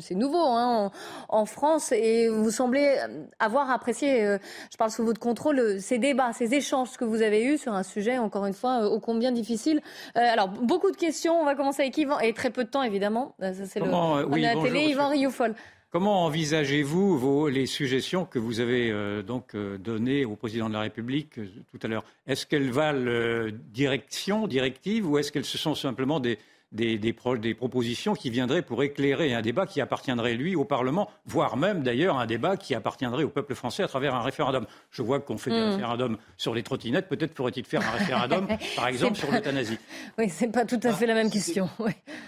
[0.00, 0.90] c'est nouveau hein,
[1.28, 1.92] en, France.
[1.92, 2.96] Et vous semblez
[3.38, 4.38] avoir apprécié, euh,
[4.72, 7.84] je parle sous votre contrôle, ces débats, ces échanges que vous avez eus sur un
[7.84, 9.80] sujet, encore une fois, ô combien difficile.
[10.16, 11.40] Euh, alors, beaucoup de questions.
[11.40, 12.18] On va commencer avec Yvan.
[12.18, 13.36] Et très peu de temps, évidemment.
[13.38, 13.86] Ça, c'est le,
[14.26, 14.86] oui, la télé.
[14.88, 15.54] Yvan Rioufol.
[15.90, 20.80] Comment envisagez-vous les suggestions que vous avez euh, donc euh, données au président de la
[20.80, 22.04] République euh, tout à l'heure?
[22.26, 26.38] Est-ce qu'elles valent direction, directive, ou est-ce qu'elles sont simplement des,
[26.72, 27.12] des, des,
[27.54, 32.18] propositions qui viendraient pour éclairer un débat qui appartiendrait, lui, au Parlement, voire même d'ailleurs
[32.18, 34.66] un débat qui appartiendrait au peuple français à travers un référendum.
[34.90, 35.70] Je vois qu'on fait des hmm.
[35.70, 38.46] référendums sur les trottinettes, peut-être faudrait-il faire un référendum,
[38.76, 39.78] par exemple, sur l'euthanasie.
[40.18, 41.68] Oui, c'est pas tout à fait la même question.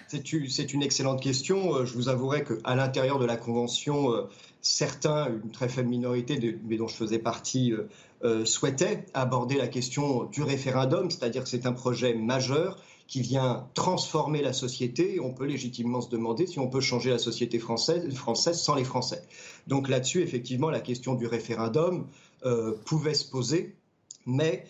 [0.09, 1.75] C'est une excellente question.
[1.75, 4.23] Euh, je vous avouerai qu'à l'intérieur de la Convention, euh,
[4.63, 7.75] certains, une très faible minorité, mais dont je faisais partie,
[8.25, 12.79] euh, souhaitaient aborder la question du référendum, c'est-à-dire que c'est un projet majeur
[13.11, 15.19] qui vient transformer la société.
[15.19, 18.09] On peut légitimement se demander si on peut changer la société française,
[18.53, 19.25] sans les Français.
[19.67, 22.07] Donc là-dessus, effectivement, la question du référendum
[22.47, 23.75] euh, pouvait se poser,
[24.27, 24.65] mais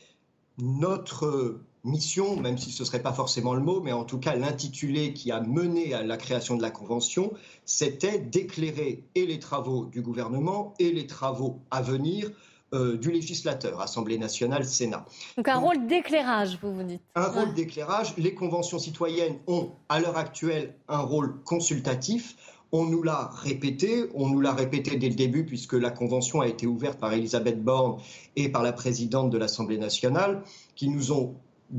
[0.57, 4.35] notre mission, même si ce ne serait pas forcément le mot, mais en tout cas
[4.35, 7.35] l'intitulé qui a mené à la création de la Convention,
[7.67, 12.31] c'était d'éclairer et les travaux du gouvernement et les travaux à venir
[12.73, 15.05] euh, du législateur, Assemblée nationale, Sénat.
[15.37, 17.03] Donc un rôle d'éclairage, vous vous dites.
[17.17, 18.15] Un rôle d'éclairage.
[18.17, 22.37] Les conventions citoyennes ont à l'heure actuelle un rôle consultatif.
[22.71, 26.47] On nous l'a répété, on nous l'a répété dès le début puisque la convention a
[26.47, 28.01] été ouverte par Elisabeth Borne
[28.37, 30.45] et par la présidente de l'Assemblée nationale,
[30.77, 31.35] qui nous ont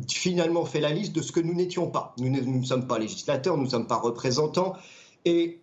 [0.09, 2.13] finalement fait la liste de ce que nous n'étions pas.
[2.17, 4.73] Nous ne sommes pas législateurs, nous ne sommes pas représentants.
[5.23, 5.61] Et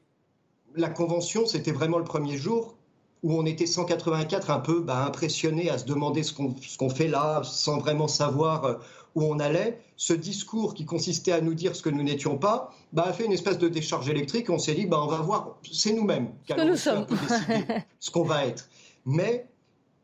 [0.74, 2.77] la convention, c'était vraiment le premier jour
[3.22, 7.42] où on était 184 un peu bah, impressionnés à se demander ce qu'on fait là,
[7.44, 8.74] sans vraiment savoir euh,
[9.14, 9.80] où on allait.
[9.96, 13.24] Ce discours qui consistait à nous dire ce que nous n'étions pas, bah, a fait
[13.24, 14.48] une espèce de décharge électrique.
[14.50, 17.06] On s'est dit, bah, on va voir, c'est nous-mêmes qui allons nous sommes.
[18.00, 18.68] ce qu'on va être.
[19.04, 19.46] Mais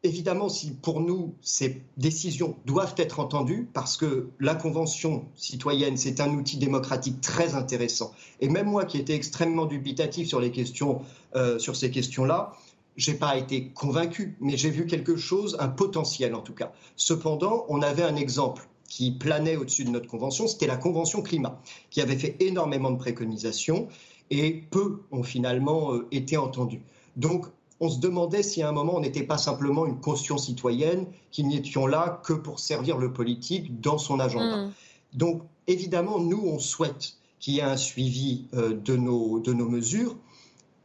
[0.04, 6.20] évidemment, si pour nous, ces décisions doivent être entendues, parce que la Convention citoyenne, c'est
[6.20, 8.12] un outil démocratique très intéressant.
[8.40, 11.00] Et même moi, qui étais extrêmement dubitatif sur, les questions,
[11.36, 12.52] euh, sur ces questions-là,
[12.96, 16.72] j'ai pas été convaincu, mais j'ai vu quelque chose, un potentiel en tout cas.
[16.96, 21.60] Cependant, on avait un exemple qui planait au-dessus de notre convention, c'était la Convention climat,
[21.90, 23.88] qui avait fait énormément de préconisations
[24.30, 26.82] et peu ont finalement euh, été entendus.
[27.16, 27.46] Donc,
[27.80, 31.48] on se demandait si à un moment on n'était pas simplement une caution citoyenne, qu'il
[31.48, 34.66] n'étions là que pour servir le politique dans son agenda.
[34.66, 34.72] Mm.
[35.14, 39.68] Donc, évidemment, nous, on souhaite qu'il y ait un suivi euh, de, nos, de nos
[39.68, 40.16] mesures.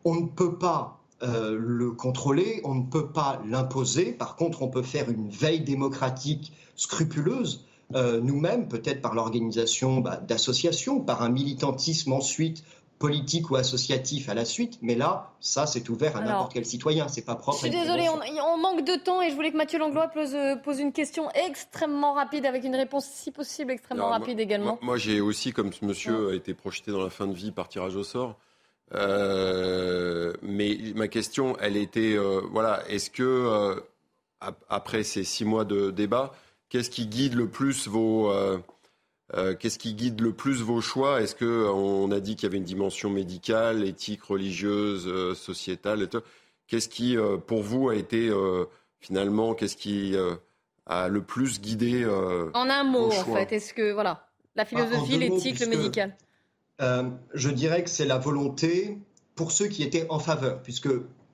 [0.03, 4.13] On ne peut pas euh, le contrôler, on ne peut pas l'imposer.
[4.13, 7.65] Par contre, on peut faire une veille démocratique scrupuleuse,
[7.95, 12.63] euh, nous-mêmes, peut-être par l'organisation bah, d'associations, par un militantisme ensuite
[12.99, 17.07] politique ou associatif à la suite, mais là, ça, c'est ouvert à n'importe quel citoyen,
[17.07, 17.57] c'est pas propre.
[17.57, 20.57] Je suis désolée, on, manque de temps et je voulais que Mathieu Langlois pose, euh,
[20.57, 24.77] pose, une question extrêmement rapide avec une réponse, si possible, extrêmement rapide également.
[24.81, 27.69] Moi, j'ai aussi, comme ce monsieur a été projeté dans la fin de vie par
[27.69, 28.35] tirage au sort,
[28.95, 33.81] euh, mais ma question, elle était, euh, voilà, est-ce que
[34.69, 36.33] après ces six mois de débat,
[36.69, 38.31] qu'est-ce qui guide le plus vos
[39.35, 41.21] euh, qu'est-ce qui guide le plus vos choix?
[41.21, 46.09] Est-ce qu'on a dit qu'il y avait une dimension médicale, éthique, religieuse, euh, sociétale
[46.67, 48.31] Qu'est-ce qui, euh, pour vous, a été
[48.99, 50.15] finalement, qu'est-ce qui
[50.85, 52.05] a le plus guidé
[52.53, 53.51] En un mot, en fait.
[53.51, 56.15] Est-ce que, voilà, la philosophie, l'éthique, le médical
[56.79, 58.97] Je dirais que c'est la volonté
[59.35, 60.89] pour ceux qui étaient en faveur, puisque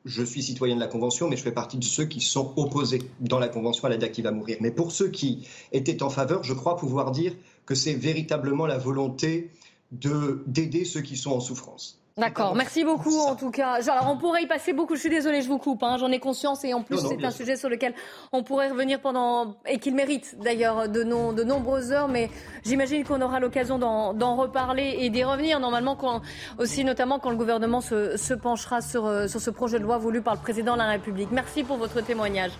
[0.05, 3.01] je suis citoyen de la Convention, mais je fais partie de ceux qui sont opposés
[3.19, 4.57] dans la Convention à la date qui va mourir.
[4.61, 7.33] Mais pour ceux qui étaient en faveur, je crois pouvoir dire
[7.65, 9.49] que c'est véritablement la volonté
[9.91, 11.99] d'aider ceux qui sont en souffrance.
[12.17, 13.73] D'accord, merci beaucoup en tout cas.
[13.91, 15.97] Alors on pourrait y passer beaucoup, je suis désolée, je vous coupe, hein.
[15.99, 17.93] j'en ai conscience et en plus c'est un sujet sur lequel
[18.31, 22.29] on pourrait revenir pendant, et qu'il mérite d'ailleurs de, de nombreuses heures, mais
[22.63, 26.21] j'imagine qu'on aura l'occasion d'en reparler et d'y revenir normalement quand,
[26.57, 29.97] aussi notamment quand le gouvernement se, se penchera sur, euh, sur ce projet de loi
[29.97, 31.33] voulu par le président de la République.
[31.33, 32.51] Merci pour votre témoignage.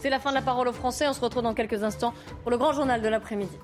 [0.00, 2.50] C'est la fin de la parole aux Français, on se retrouve dans quelques instants pour
[2.50, 3.56] le grand journal de l'après-midi.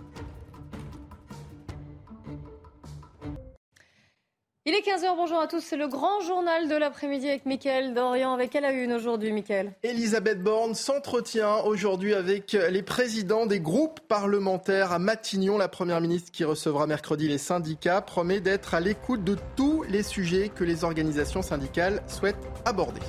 [4.67, 5.61] Il est 15h, bonjour à tous.
[5.61, 8.35] C'est le grand journal de l'après-midi avec Mickaël Dorian.
[8.35, 14.01] Avec elle a une aujourd'hui, Mickaël Elisabeth Borne s'entretient aujourd'hui avec les présidents des groupes
[14.01, 15.57] parlementaires à Matignon.
[15.57, 20.03] La première ministre qui recevra mercredi les syndicats promet d'être à l'écoute de tous les
[20.03, 22.37] sujets que les organisations syndicales souhaitent
[22.67, 23.01] aborder.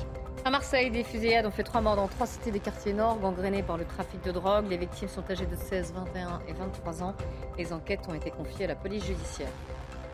[0.46, 3.62] À Marseille, des fusillades ont fait trois morts dans trois cités des quartiers nord, gangrénés
[3.62, 4.68] par le trafic de drogue.
[4.70, 7.14] Les victimes sont âgées de 16, 21 et 23 ans.
[7.58, 9.52] Les enquêtes ont été confiées à la police judiciaire.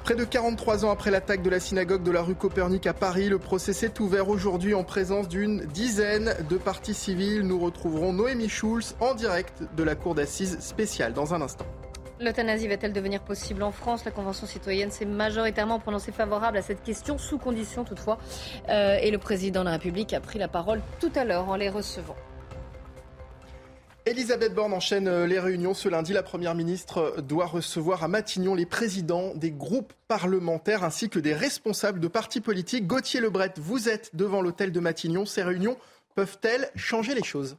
[0.08, 3.28] Près de 43 ans après l'attaque de la synagogue de la rue Copernic à Paris,
[3.28, 7.42] le procès s'est ouvert aujourd'hui en présence d'une dizaine de parties civiles.
[7.42, 11.66] Nous retrouverons Noémie Schulz en direct de la cour d'assises spéciale dans un instant.
[12.22, 14.06] L'euthanasie va-t-elle devenir possible en France?
[14.06, 18.18] La Convention citoyenne s'est majoritairement prononcée favorable à cette question, sous condition toutefois.
[18.70, 21.58] Euh, et le président de la République a pris la parole tout à l'heure en
[21.58, 22.16] les recevant.
[24.08, 25.74] Elisabeth Borne enchaîne euh, les réunions.
[25.74, 31.10] Ce lundi, la Première ministre doit recevoir à Matignon les présidents des groupes parlementaires ainsi
[31.10, 32.88] que des responsables de partis politiques.
[32.88, 35.26] Gauthier Lebret, vous êtes devant l'hôtel de Matignon.
[35.26, 35.76] Ces réunions
[36.16, 37.58] peuvent-elles changer les choses?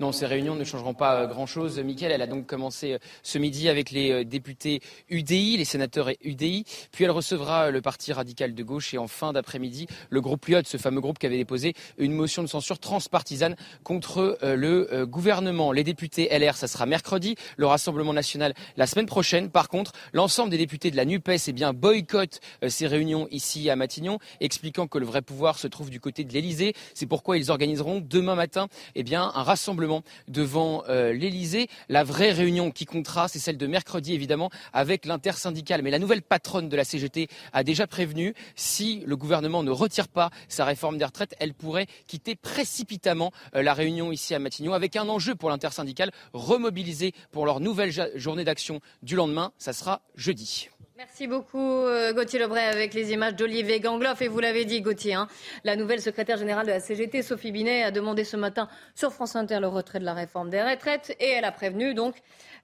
[0.00, 1.78] Non, ces réunions ne changeront pas euh, grand-chose.
[1.78, 4.80] Mickaël, elle a donc commencé euh, ce midi avec les euh, députés
[5.10, 9.34] UDI, les sénateurs UDI, puis elle recevra le Parti radical de gauche et en fin
[9.34, 13.56] d'après-midi, le groupe Lyot, ce fameux groupe qui avait déposé une motion de censure transpartisane
[13.84, 15.72] contre le gouvernement.
[15.72, 19.50] Les députés LR, ça sera mercredi, le Rassemblement national la semaine prochaine.
[19.50, 23.76] Par contre, l'ensemble des députés de la NUPES eh bien, boycottent ces réunions ici à
[23.76, 26.74] Matignon, expliquant que le vrai pouvoir se trouve du côté de l'Elysée.
[26.94, 29.89] C'est pourquoi ils organiseront demain matin eh bien, un rassemblement
[30.28, 31.68] devant euh, l'Elysée.
[31.88, 35.82] La vraie réunion qui comptera, c'est celle de mercredi, évidemment, avec l'intersyndicale.
[35.82, 40.08] Mais la nouvelle patronne de la CGT a déjà prévenu, si le gouvernement ne retire
[40.08, 44.72] pas sa réforme des retraites, elle pourrait quitter précipitamment euh, la réunion ici à Matignon,
[44.72, 49.52] avec un enjeu pour l'intersyndicale, remobiliser pour leur nouvelle journée d'action du lendemain.
[49.58, 50.68] Ça sera jeudi.
[51.00, 54.20] Merci beaucoup euh, Gauthier Lebray avec les images d'Olivier Gangloff.
[54.20, 55.28] Et vous l'avez dit Gauthier, hein,
[55.64, 59.34] la nouvelle secrétaire générale de la CGT, Sophie Binet, a demandé ce matin sur France
[59.34, 61.16] Inter le retrait de la réforme des retraites.
[61.18, 62.16] Et elle a prévenu donc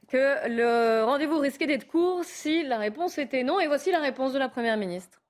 [0.09, 3.59] que le rendez-vous risquait d'être court si la réponse était non.
[3.59, 5.23] Et voici la réponse de la Première ministre.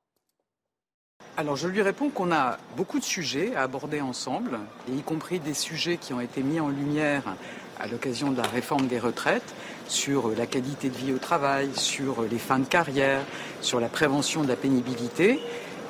[1.36, 4.58] Alors je lui réponds qu'on a beaucoup de sujets à aborder ensemble,
[4.92, 7.36] y compris des sujets qui ont été mis en lumière
[7.80, 9.54] à l'occasion de la réforme des retraites
[9.88, 13.20] sur la qualité de vie au travail, sur les fins de carrière,
[13.60, 15.40] sur la prévention de la pénibilité.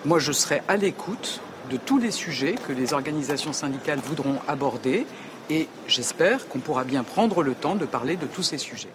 [0.04, 5.06] Moi, je serai à l'écoute de tous les sujets que les organisations syndicales voudront aborder
[5.50, 8.92] et j'espère qu'on pourra bien prendre le temps de parler de tous ces sujets.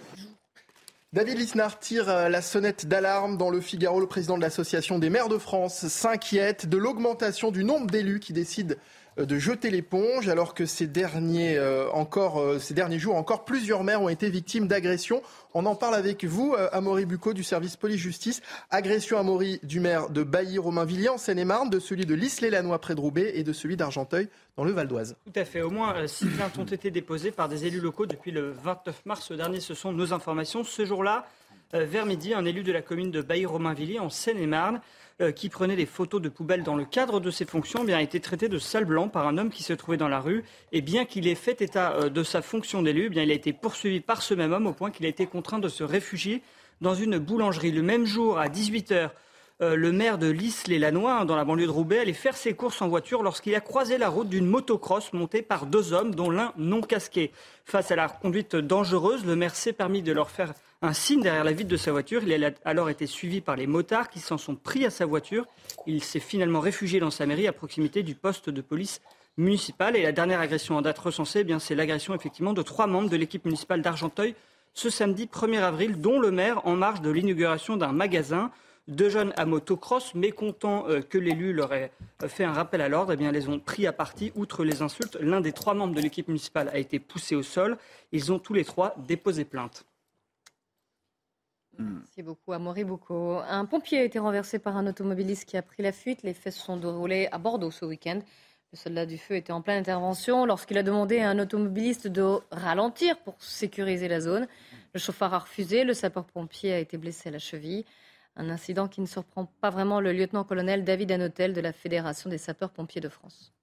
[1.13, 3.99] David Lisnard tire euh, la sonnette d'alarme dans le Figaro.
[3.99, 8.31] Le président de l'Association des maires de France s'inquiète de l'augmentation du nombre d'élus qui
[8.31, 8.75] décident
[9.17, 13.83] de jeter l'éponge, alors que ces derniers, euh, encore, euh, ces derniers jours, encore plusieurs
[13.83, 15.21] maires ont été victimes d'agressions.
[15.53, 18.41] On en parle avec vous, Amaury Bucco du service police-justice.
[18.69, 23.01] Agression à Maury du maire de Bailly-Romainvilliers en Seine-et-Marne, de celui de l'Isle-et-Lanois près de
[23.01, 25.17] Roubaix et de celui d'Argenteuil dans le Val d'Oise.
[25.25, 25.61] Tout à fait.
[25.61, 29.31] Au moins six plaintes ont été déposées par des élus locaux depuis le 29 mars
[29.33, 29.59] dernier.
[29.59, 30.63] Ce sont nos informations.
[30.63, 31.27] Ce jour-là,
[31.73, 34.79] vers midi, un élu de la commune de Bailly-Romainvilliers en Seine-et-Marne
[35.21, 37.97] euh, qui prenait des photos de poubelles dans le cadre de ses fonctions, eh bien,
[37.97, 40.43] a été traité de sale blanc par un homme qui se trouvait dans la rue.
[40.71, 43.35] Et bien qu'il ait fait état euh, de sa fonction d'élu, eh bien, il a
[43.35, 46.41] été poursuivi par ce même homme au point qu'il a été contraint de se réfugier
[46.81, 47.71] dans une boulangerie.
[47.71, 49.11] Le même jour, à 18h,
[49.61, 52.81] euh, le maire de Lys-les-Lanois, hein, dans la banlieue de Roubaix, allait faire ses courses
[52.81, 56.53] en voiture lorsqu'il a croisé la route d'une motocross montée par deux hommes, dont l'un
[56.57, 57.31] non casqué.
[57.65, 61.43] Face à la conduite dangereuse, le maire s'est permis de leur faire un signe derrière
[61.43, 62.23] la vitre de sa voiture.
[62.23, 65.45] Il a alors été suivi par les motards qui s'en sont pris à sa voiture.
[65.85, 68.99] Il s'est finalement réfugié dans sa mairie à proximité du poste de police
[69.37, 69.95] municipal.
[69.95, 73.17] Et la dernière agression en date recensée, eh c'est l'agression effectivement de trois membres de
[73.17, 74.33] l'équipe municipale d'Argenteuil
[74.73, 78.51] ce samedi 1er avril, dont le maire en marge de l'inauguration d'un magasin.
[78.91, 82.89] Deux jeunes à motocross, mécontents euh, que l'élu leur ait euh, fait un rappel à
[82.89, 84.33] l'ordre, eh bien, les ont pris à partie.
[84.35, 87.77] Outre les insultes, l'un des trois membres de l'équipe municipale a été poussé au sol.
[88.11, 89.85] Ils ont tous les trois déposé plainte.
[91.79, 93.37] Merci beaucoup, Amaury beaucoup.
[93.47, 96.21] Un pompier a été renversé par un automobiliste qui a pris la fuite.
[96.23, 98.19] Les faits se sont déroulés à Bordeaux ce week-end.
[98.73, 102.39] Le soldat du feu était en pleine intervention lorsqu'il a demandé à un automobiliste de
[102.51, 104.49] ralentir pour sécuriser la zone.
[104.93, 105.85] Le chauffeur a refusé.
[105.85, 107.85] Le sapeur-pompier a été blessé à la cheville.
[108.35, 112.37] Un incident qui ne surprend pas vraiment le lieutenant-colonel David Anotel de la Fédération des
[112.37, 113.53] sapeurs-pompiers de France.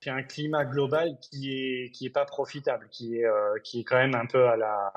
[0.00, 3.84] C'est un climat global qui est qui est pas profitable, qui est euh, qui est
[3.84, 4.92] quand même un peu à la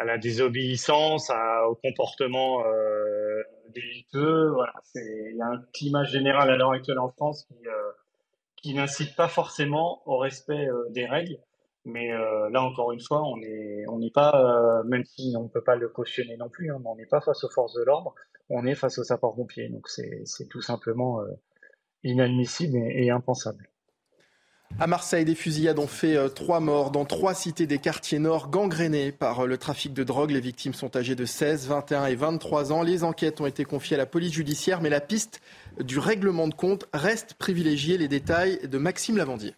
[0.00, 1.30] à la désobéissance,
[1.68, 3.42] au comportement euh,
[3.74, 4.50] délictueux.
[4.50, 7.92] Voilà, il y a un climat général à l'heure actuelle en France qui, euh,
[8.56, 11.36] qui n'incite pas forcément au respect euh, des règles.
[11.84, 15.48] Mais euh, là, encore une fois, on n'est on n'est pas, même si on ne
[15.48, 18.14] peut pas le cautionner non plus, hein, on n'est pas face aux forces de l'ordre,
[18.48, 19.68] on est face aux sapeurs-pompiers.
[19.68, 21.20] Donc c'est tout simplement
[22.04, 23.70] inadmissible et impensable.
[24.78, 28.48] À Marseille, des fusillades ont fait euh, trois morts dans trois cités des quartiers nord
[28.48, 30.30] gangrénés par euh, le trafic de drogue.
[30.30, 32.82] Les victimes sont âgées de 16, 21 et 23 ans.
[32.82, 35.42] Les enquêtes ont été confiées à la police judiciaire, mais la piste
[35.80, 37.98] du règlement de compte reste privilégiée.
[37.98, 39.54] Les détails de Maxime Lavandier.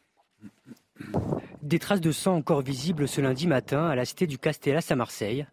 [1.62, 4.96] Des traces de sang encore visibles ce lundi matin à la cité du Castellas à
[4.96, 5.46] Marseille.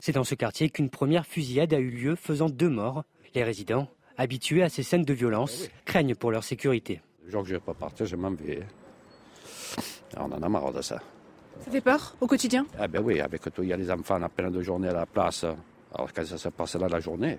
[0.00, 3.04] C'est dans ce quartier qu'une première fusillade a eu lieu, faisant deux morts.
[3.34, 7.02] Les résidents, habitués à ces scènes de violence, craignent pour leur sécurité.
[7.26, 8.62] Le jour que je ne vais pas partir, je m'en vais.
[10.16, 10.98] On en a marre de ça.
[11.60, 12.66] Ça fait peur au quotidien?
[12.78, 14.94] Ah ben oui, avec tout, il y a les enfants à plein de journée à
[14.94, 15.44] la place.
[15.94, 17.38] Alors quand ça se passe là la journée,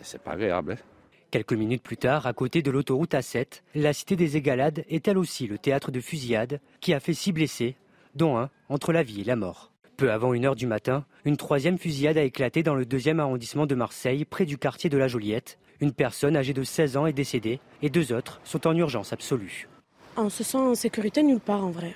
[0.00, 0.72] c'est pas agréable.
[0.72, 0.97] Hein.
[1.30, 5.18] Quelques minutes plus tard, à côté de l'autoroute A7, la cité des Égalades est elle
[5.18, 7.76] aussi le théâtre de fusillades qui a fait six blessés,
[8.14, 9.70] dont un entre la vie et la mort.
[9.98, 13.66] Peu avant une heure du matin, une troisième fusillade a éclaté dans le deuxième arrondissement
[13.66, 15.58] de Marseille, près du quartier de la Joliette.
[15.80, 19.68] Une personne âgée de 16 ans est décédée et deux autres sont en urgence absolue.
[20.16, 21.94] On se sent en sécurité nulle part en vrai.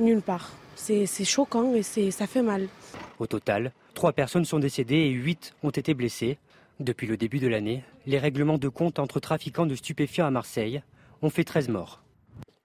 [0.00, 0.50] Nulle part.
[0.74, 2.66] C'est choquant et ça fait mal.
[3.20, 6.38] Au total, trois personnes sont décédées et huit ont été blessées.
[6.80, 10.82] Depuis le début de l'année, les règlements de compte entre trafiquants de stupéfiants à Marseille
[11.22, 12.02] ont fait 13 morts.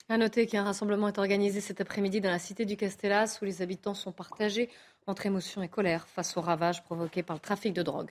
[0.10, 3.62] À noter qu'un rassemblement est organisé cet après-midi dans la cité du Castellas où les
[3.62, 4.70] habitants sont partagés
[5.06, 8.10] entre émotion et colère face aux ravages provoqués par le trafic de drogue.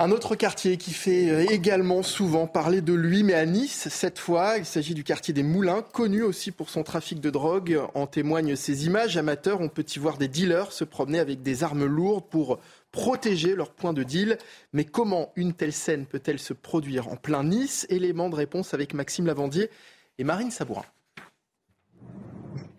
[0.00, 4.20] Un autre quartier qui fait euh, également souvent parler de lui, mais à Nice cette
[4.20, 7.80] fois, il s'agit du quartier des Moulins, connu aussi pour son trafic de drogue.
[7.94, 9.60] En témoignent ces images amateurs.
[9.60, 12.60] On peut y voir des dealers se promener avec des armes lourdes pour
[12.92, 14.38] protéger leur point de deal.
[14.72, 17.84] Mais comment une telle scène peut-elle se produire en plein Nice?
[17.90, 19.68] Élément de réponse avec Maxime Lavandier
[20.18, 20.84] et Marine Sabourin.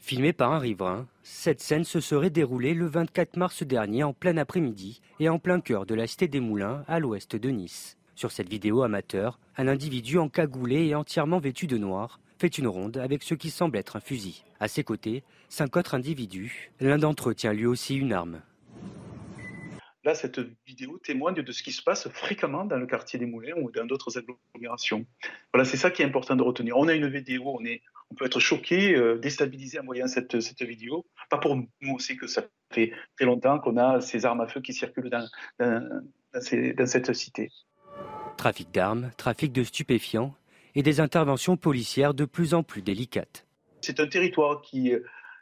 [0.09, 4.37] Filmé par un riverain, cette scène se serait déroulée le 24 mars dernier en plein
[4.37, 7.95] après-midi et en plein cœur de la cité des Moulins à l'ouest de Nice.
[8.15, 12.97] Sur cette vidéo amateur, un individu encagoulé et entièrement vêtu de noir fait une ronde
[12.97, 14.43] avec ce qui semble être un fusil.
[14.59, 16.71] À ses côtés, cinq autres individus.
[16.79, 18.41] L'un d'entre eux tient lui aussi une arme.
[20.09, 23.53] Là, cette vidéo témoigne de ce qui se passe fréquemment dans le quartier des Moulins
[23.61, 25.05] ou dans d'autres agglomérations.
[25.53, 26.77] Voilà, c'est ça qui est important de retenir.
[26.77, 30.39] On a une vidéo, on, est, on peut être choqué, euh, déstabilisé en voyant cette,
[30.39, 31.05] cette vidéo.
[31.29, 32.41] Pas pour nous aussi que ça
[32.71, 35.27] fait très longtemps qu'on a ces armes à feu qui circulent dans,
[35.59, 36.03] dans,
[36.33, 37.51] dans cette cité.
[38.35, 40.33] Trafic d'armes, trafic de stupéfiants
[40.73, 43.45] et des interventions policières de plus en plus délicates.
[43.81, 44.91] C'est un territoire qui,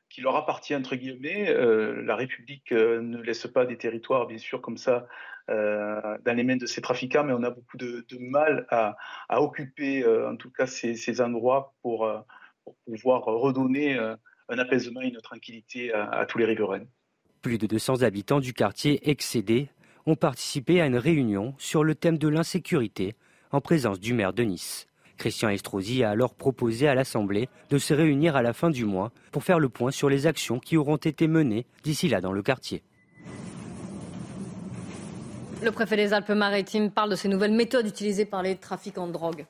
[0.10, 1.50] qui leur appartient, entre guillemets.
[1.50, 5.08] Euh, la République euh, ne laisse pas des territoires, bien sûr, comme ça,
[5.50, 8.96] euh, dans les mains de ces trafiquants, mais on a beaucoup de, mal à,
[9.30, 12.10] occuper, en tout cas, ces, endroits pour,
[12.86, 16.84] pouvoir redonner un apaisement et une tranquillité à, à tous les riverains.
[17.42, 19.70] Plus de 200 habitants du quartier excédé
[20.06, 23.16] ont participé à une réunion sur le thème de l'insécurité
[23.52, 24.88] en présence du maire de Nice.
[25.18, 29.12] Christian Estrosi a alors proposé à l'Assemblée de se réunir à la fin du mois
[29.32, 32.42] pour faire le point sur les actions qui auront été menées d'ici là dans le
[32.42, 32.84] quartier.
[35.64, 39.46] Le préfet des Alpes-Maritimes parle de ces nouvelles méthodes utilisées par les trafiquants de drogue.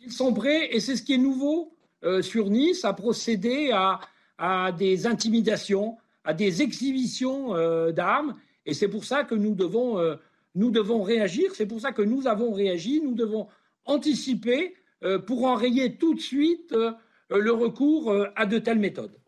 [0.00, 4.72] Ils sont prêts, et c'est ce qui est nouveau euh, sur Nice, à procéder à,
[4.76, 8.34] des intimidations, à des exhibitions euh, d'armes.
[8.66, 10.16] Et c'est pour ça que nous devons, euh,
[10.56, 13.46] nous devons réagir, c'est pour ça que nous avons réagi, nous devons
[13.84, 14.74] anticiper
[15.04, 16.92] euh, pour enrayer tout de suite euh,
[17.30, 19.18] le recours euh, à de telles méthodes.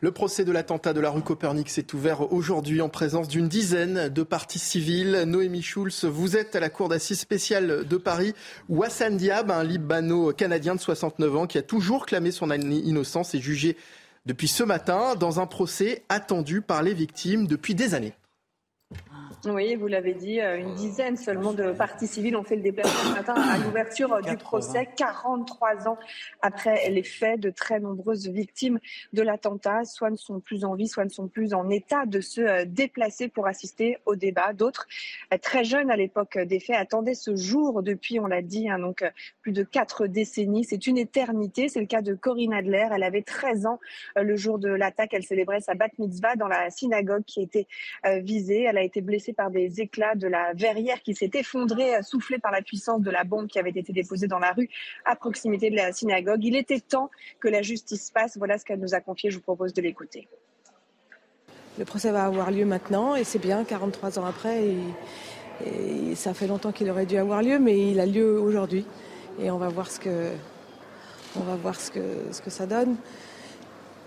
[0.00, 4.08] Le procès de l'attentat de la rue Copernic s'est ouvert aujourd'hui en présence d'une dizaine
[4.08, 5.22] de parties civiles.
[5.26, 8.34] Noémie Schulz, vous êtes à la cour d'assises spéciale de Paris
[8.68, 13.40] où Hassan Diab, un Libano-Canadien de 69 ans qui a toujours clamé son innocence, est
[13.40, 13.76] jugé
[14.26, 18.14] depuis ce matin dans un procès attendu par les victimes depuis des années.
[19.44, 23.10] Oui, vous l'avez dit, euh, une dizaine seulement de parties civiles ont fait le déplacement
[23.10, 25.98] ce matin à l'ouverture du procès, 43 ans
[26.42, 27.40] après les faits.
[27.40, 28.78] De très nombreuses victimes
[29.12, 32.20] de l'attentat, soit ne sont plus en vie, soit ne sont plus en état de
[32.20, 34.52] se euh, déplacer pour assister au débat.
[34.52, 34.86] D'autres,
[35.34, 38.78] euh, très jeunes à l'époque des faits, attendaient ce jour depuis, on l'a dit, hein,
[38.78, 39.04] donc
[39.40, 40.64] plus de quatre décennies.
[40.64, 41.68] C'est une éternité.
[41.68, 42.86] C'est le cas de Corinne Adler.
[42.92, 43.80] Elle avait 13 ans
[44.14, 45.14] le jour de l'attaque.
[45.14, 47.66] Elle célébrait sa bat mitzvah dans la synagogue qui était
[48.04, 48.62] visée.
[48.62, 52.52] Elle a été blessée par des éclats de la verrière qui s'est effondrée, soufflée par
[52.52, 54.68] la puissance de la bombe qui avait été déposée dans la rue
[55.04, 56.44] à proximité de la synagogue.
[56.44, 57.10] Il était temps
[57.40, 58.36] que la justice passe.
[58.36, 59.30] Voilà ce qu'elle nous a confié.
[59.30, 60.28] Je vous propose de l'écouter.
[61.78, 64.64] Le procès va avoir lieu maintenant et c'est bien, 43 ans après.
[64.64, 64.76] Et,
[66.16, 68.84] ça fait longtemps qu'il aurait dû avoir lieu, mais il a lieu aujourd'hui.
[69.40, 70.32] Et on va voir ce que,
[71.36, 72.00] on va voir ce que,
[72.32, 72.96] ce que ça donne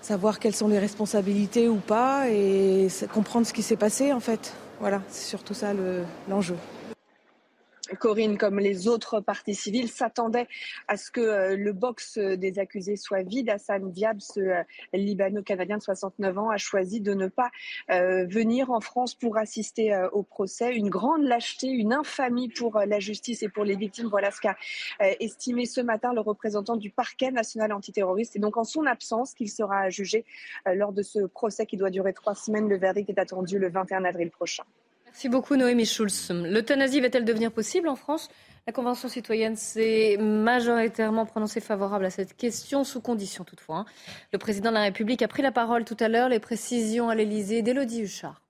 [0.05, 4.53] savoir quelles sont les responsabilités ou pas et comprendre ce qui s'est passé en fait.
[4.79, 5.71] Voilà, c'est surtout ça
[6.27, 6.55] l'enjeu.
[7.99, 10.47] Corinne, comme les autres parties civiles, s'attendait
[10.87, 13.49] à ce que euh, le box des accusés soit vide.
[13.49, 14.63] Hassan Diab, ce euh,
[14.93, 17.51] Libano-Canadien de 69 ans, a choisi de ne pas
[17.91, 20.75] euh, venir en France pour assister au procès.
[20.75, 24.07] Une grande lâcheté, une infamie pour la justice et pour les victimes.
[24.07, 24.55] Voilà ce qu'a
[25.19, 28.35] estimé ce matin le représentant du parquet national antiterroriste.
[28.35, 30.25] Et donc, en son absence, qu'il sera jugé
[30.65, 32.67] lors de ce procès qui doit durer trois semaines.
[32.67, 34.63] Le verdict est attendu le 21 avril prochain.
[35.15, 36.29] Merci beaucoup Noémie Schulz.
[36.29, 38.27] L'euthanasie va-t-elle devenir possible en France?
[38.67, 43.77] La Convention citoyenne s'est majoritairement prononcée favorable à cette question, sous condition toutefois.
[43.77, 43.85] Hein.
[44.33, 46.27] Le président de la République a pris la parole tout à l'heure.
[46.27, 48.41] Les précisions à l'Elysée d'Élodie Huchard.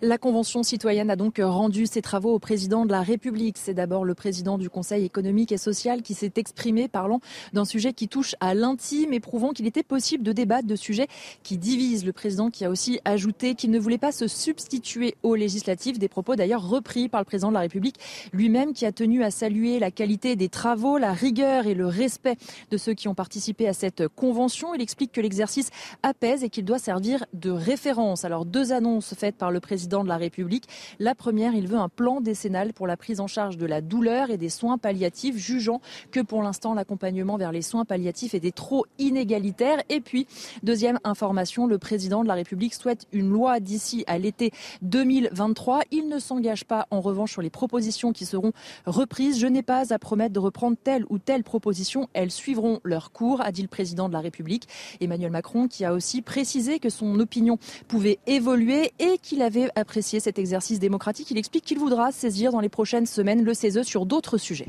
[0.00, 3.58] La Convention citoyenne a donc rendu ses travaux au président de la République.
[3.58, 7.20] C'est d'abord le président du Conseil économique et social qui s'est exprimé parlant
[7.52, 11.08] d'un sujet qui touche à l'intime et prouvant qu'il était possible de débattre de sujets
[11.42, 12.04] qui divisent.
[12.04, 16.08] Le président qui a aussi ajouté qu'il ne voulait pas se substituer aux législatives, des
[16.08, 17.96] propos d'ailleurs repris par le président de la République
[18.32, 22.36] lui-même qui a tenu à saluer la qualité des travaux, la rigueur et le respect
[22.70, 24.76] de ceux qui ont participé à cette convention.
[24.76, 25.70] Il explique que l'exercice
[26.04, 28.24] apaise et qu'il doit servir de référence.
[28.24, 30.64] Alors deux annonces faites par le président de la République.
[30.98, 34.30] La première, il veut un plan décennal pour la prise en charge de la douleur
[34.30, 35.80] et des soins palliatifs, jugeant
[36.10, 39.82] que pour l'instant l'accompagnement vers les soins palliatifs était trop inégalitaire.
[39.88, 40.26] Et puis,
[40.62, 45.80] deuxième information, le président de la République souhaite une loi d'ici à l'été 2023.
[45.90, 48.52] Il ne s'engage pas en revanche sur les propositions qui seront
[48.86, 49.38] reprises.
[49.38, 52.08] Je n'ai pas à promettre de reprendre telle ou telle proposition.
[52.12, 54.68] Elles suivront leur cours, a dit le président de la République.
[55.00, 60.20] Emmanuel Macron qui a aussi précisé que son opinion pouvait évoluer et qu'il avait apprécié
[60.20, 61.30] cet exercice démocratique.
[61.30, 64.68] Il explique qu'il voudra saisir dans les prochaines semaines le CESE sur d'autres sujets.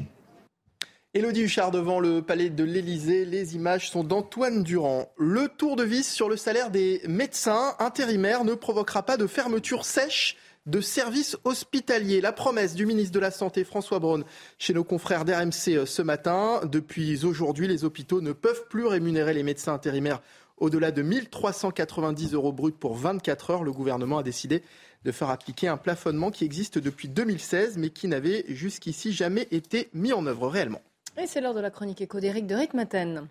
[1.15, 3.25] Élodie Huchard devant le palais de l'Élysée.
[3.25, 5.11] Les images sont d'Antoine Durand.
[5.17, 9.85] Le tour de vis sur le salaire des médecins intérimaires ne provoquera pas de fermeture
[9.85, 10.37] sèche
[10.67, 12.21] de services hospitaliers.
[12.21, 14.23] La promesse du ministre de la Santé, François Braun,
[14.59, 16.61] chez nos confrères d'RMC euh, ce matin.
[16.65, 20.21] Depuis aujourd'hui, les hôpitaux ne peuvent plus rémunérer les médecins intérimaires
[20.57, 23.63] au-delà de 1390 euros bruts pour 24 heures.
[23.63, 24.61] Le gouvernement a décidé
[25.03, 29.89] de faire appliquer un plafonnement qui existe depuis 2016 mais qui n'avait jusqu'ici jamais été
[29.93, 30.81] mis en œuvre réellement.
[31.17, 33.27] Et c'est l'heure de la chronique éco d'Éric de Ritmaten.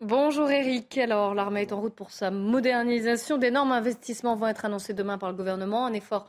[0.00, 0.98] Bonjour Eric.
[0.98, 3.38] Alors l'armée est en route pour sa modernisation.
[3.38, 5.86] D'énormes investissements vont être annoncés demain par le gouvernement.
[5.86, 6.28] Un effort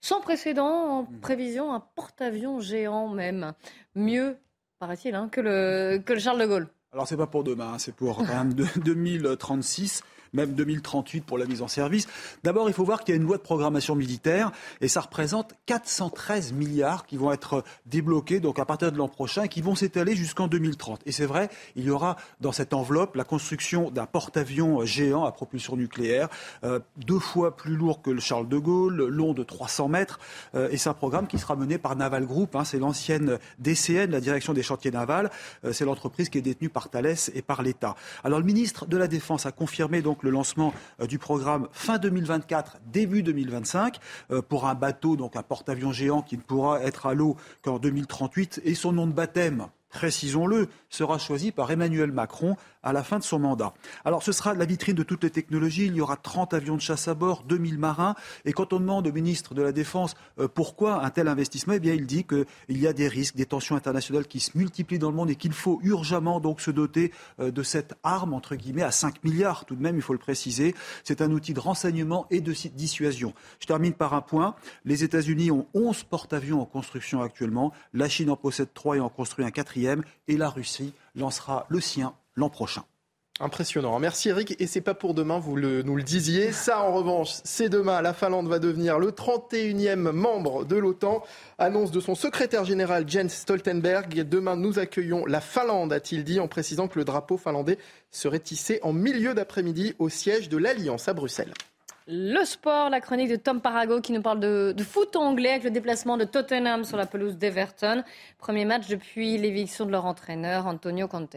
[0.00, 1.20] sans précédent en mmh.
[1.20, 3.52] prévision, un porte-avions géant même.
[3.94, 4.36] Mieux,
[4.78, 6.68] paraît-il, hein, que, le, que le Charles de Gaulle.
[6.96, 10.02] Alors c'est pas pour demain, hein, c'est pour quand même 2036
[10.32, 12.06] même 2038 pour la mise en service.
[12.44, 15.54] D'abord, il faut voir qu'il y a une loi de programmation militaire et ça représente
[15.66, 19.74] 413 milliards qui vont être débloqués donc à partir de l'an prochain et qui vont
[19.74, 21.00] s'étaler jusqu'en 2030.
[21.06, 25.32] Et c'est vrai, il y aura dans cette enveloppe la construction d'un porte-avions géant à
[25.32, 26.28] propulsion nucléaire,
[26.64, 30.18] euh, deux fois plus lourd que le Charles de Gaulle, long de 300 mètres.
[30.54, 32.56] Euh, et c'est un programme qui sera mené par Naval Group.
[32.56, 35.30] Hein, c'est l'ancienne DCN, la direction des chantiers navals.
[35.64, 37.96] Euh, c'est l'entreprise qui est détenue par Thales et par l'État.
[38.24, 41.98] Alors le ministre de la Défense a confirmé donc le lancement euh, du programme fin
[41.98, 43.98] 2024, début 2025,
[44.30, 47.78] euh, pour un bateau, donc un porte-avions géant qui ne pourra être à l'eau qu'en
[47.78, 52.56] 2038, et son nom de baptême, précisons-le, sera choisi par Emmanuel Macron
[52.86, 53.74] à la fin de son mandat.
[54.04, 55.86] Alors ce sera la vitrine de toutes les technologies.
[55.86, 58.14] Il y aura 30 avions de chasse à bord, 2000 marins.
[58.44, 61.80] Et quand on demande au ministre de la Défense euh, pourquoi un tel investissement, eh
[61.80, 65.10] bien il dit qu'il y a des risques, des tensions internationales qui se multiplient dans
[65.10, 68.82] le monde et qu'il faut urgemment donc se doter euh, de cette arme, entre guillemets,
[68.82, 70.74] à 5 milliards tout de même, il faut le préciser.
[71.02, 73.34] C'est un outil de renseignement et de dissuasion.
[73.58, 74.54] Je termine par un point.
[74.84, 77.72] Les États-Unis ont 11 porte-avions en construction actuellement.
[77.92, 80.04] La Chine en possède 3 et en construit un quatrième.
[80.28, 82.84] Et la Russie lancera le sien l'an prochain.
[83.38, 83.98] Impressionnant.
[83.98, 84.56] Merci Eric.
[84.60, 86.52] Et c'est pas pour demain, vous nous le disiez.
[86.52, 88.00] Ça, en revanche, c'est demain.
[88.00, 91.22] La Finlande va devenir le 31e membre de l'OTAN.
[91.58, 94.26] Annonce de son secrétaire général Jens Stoltenberg.
[94.26, 97.78] Demain, nous accueillons la Finlande, a-t-il dit, en précisant que le drapeau finlandais
[98.10, 101.52] serait tissé en milieu d'après-midi au siège de l'Alliance à Bruxelles.
[102.08, 105.64] Le sport, la chronique de Tom Parago qui nous parle de, de, foot anglais avec
[105.64, 108.02] le déplacement de Tottenham sur la pelouse d'Everton.
[108.38, 111.36] Premier match depuis l'éviction de leur entraîneur Antonio Conte.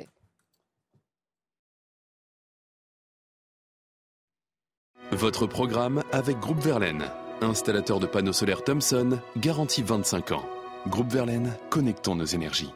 [5.11, 7.05] Votre programme avec Groupe Verlaine,
[7.41, 10.45] installateur de panneaux solaires Thomson, garantie 25 ans.
[10.87, 12.71] Groupe Verlaine, connectons nos énergies.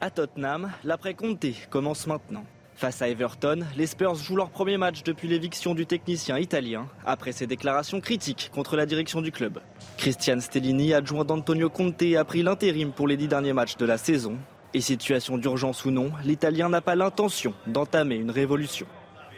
[0.00, 2.44] À Tottenham, l'après-compté commence maintenant.
[2.76, 7.32] Face à Everton, les Spurs jouent leur premier match depuis l'éviction du technicien italien, après
[7.32, 9.60] ses déclarations critiques contre la direction du club.
[9.96, 13.96] Christian Stellini, adjoint d'Antonio Conte, a pris l'intérim pour les dix derniers matchs de la
[13.96, 14.36] saison.
[14.74, 18.86] Et situation d'urgence ou non, l'Italien n'a pas l'intention d'entamer une révolution.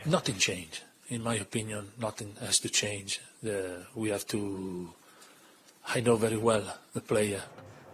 [0.06, 0.82] Nothing changed.
[1.10, 3.20] In my opinion, nothing has to change.
[3.94, 4.88] we have to.
[5.94, 6.62] I know very well
[6.94, 7.40] the player.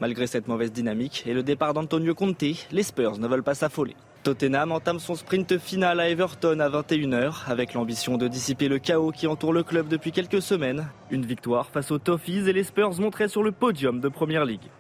[0.01, 3.97] Malgré cette mauvaise dynamique et le départ d'Antonio Conte, les Spurs ne veulent pas s'affoler.
[4.23, 9.11] Tottenham entame son sprint final à Everton à 21h avec l'ambition de dissiper le chaos
[9.11, 10.87] qui entoure le club depuis quelques semaines.
[11.11, 14.71] Une victoire face aux Toffees et les Spurs montraient sur le podium de Première Ligue.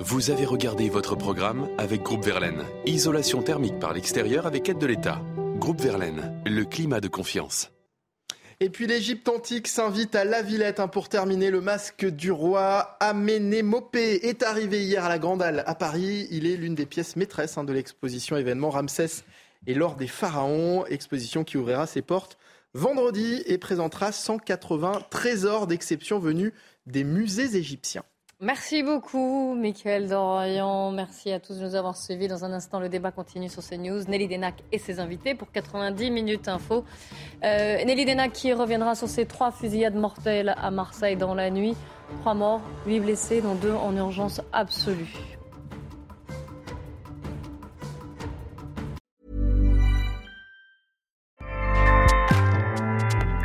[0.00, 2.62] Vous avez regardé votre programme avec Groupe Verlaine.
[2.86, 5.20] Isolation thermique par l'extérieur avec aide de l'État.
[5.58, 7.70] Groupe Verlaine, le climat de confiance.
[8.60, 11.50] Et puis l'Égypte antique s'invite à la Villette hein, pour terminer.
[11.50, 16.28] Le masque du roi Amenémopé est arrivé hier à la Grande Halle à Paris.
[16.30, 19.24] Il est l'une des pièces maîtresses hein, de l'exposition événement Ramsès
[19.66, 20.86] et l'or des pharaons.
[20.86, 22.38] Exposition qui ouvrira ses portes
[22.74, 26.52] vendredi et présentera 180 trésors d'exception venus
[26.86, 28.04] des musées égyptiens.
[28.44, 30.90] Merci beaucoup, Mickaël Dorian.
[30.90, 32.26] Merci à tous de nous avoir suivis.
[32.26, 34.02] Dans un instant, le débat continue sur CNews.
[34.08, 36.84] Nelly Denac et ses invités pour 90 minutes info.
[37.44, 41.76] Euh, Nelly Denac qui reviendra sur ces trois fusillades mortelles à Marseille dans la nuit.
[42.22, 45.14] Trois morts, huit blessés, dont deux en urgence absolue.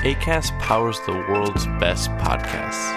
[0.04, 2.97] ACAST powers the world's best podcasts.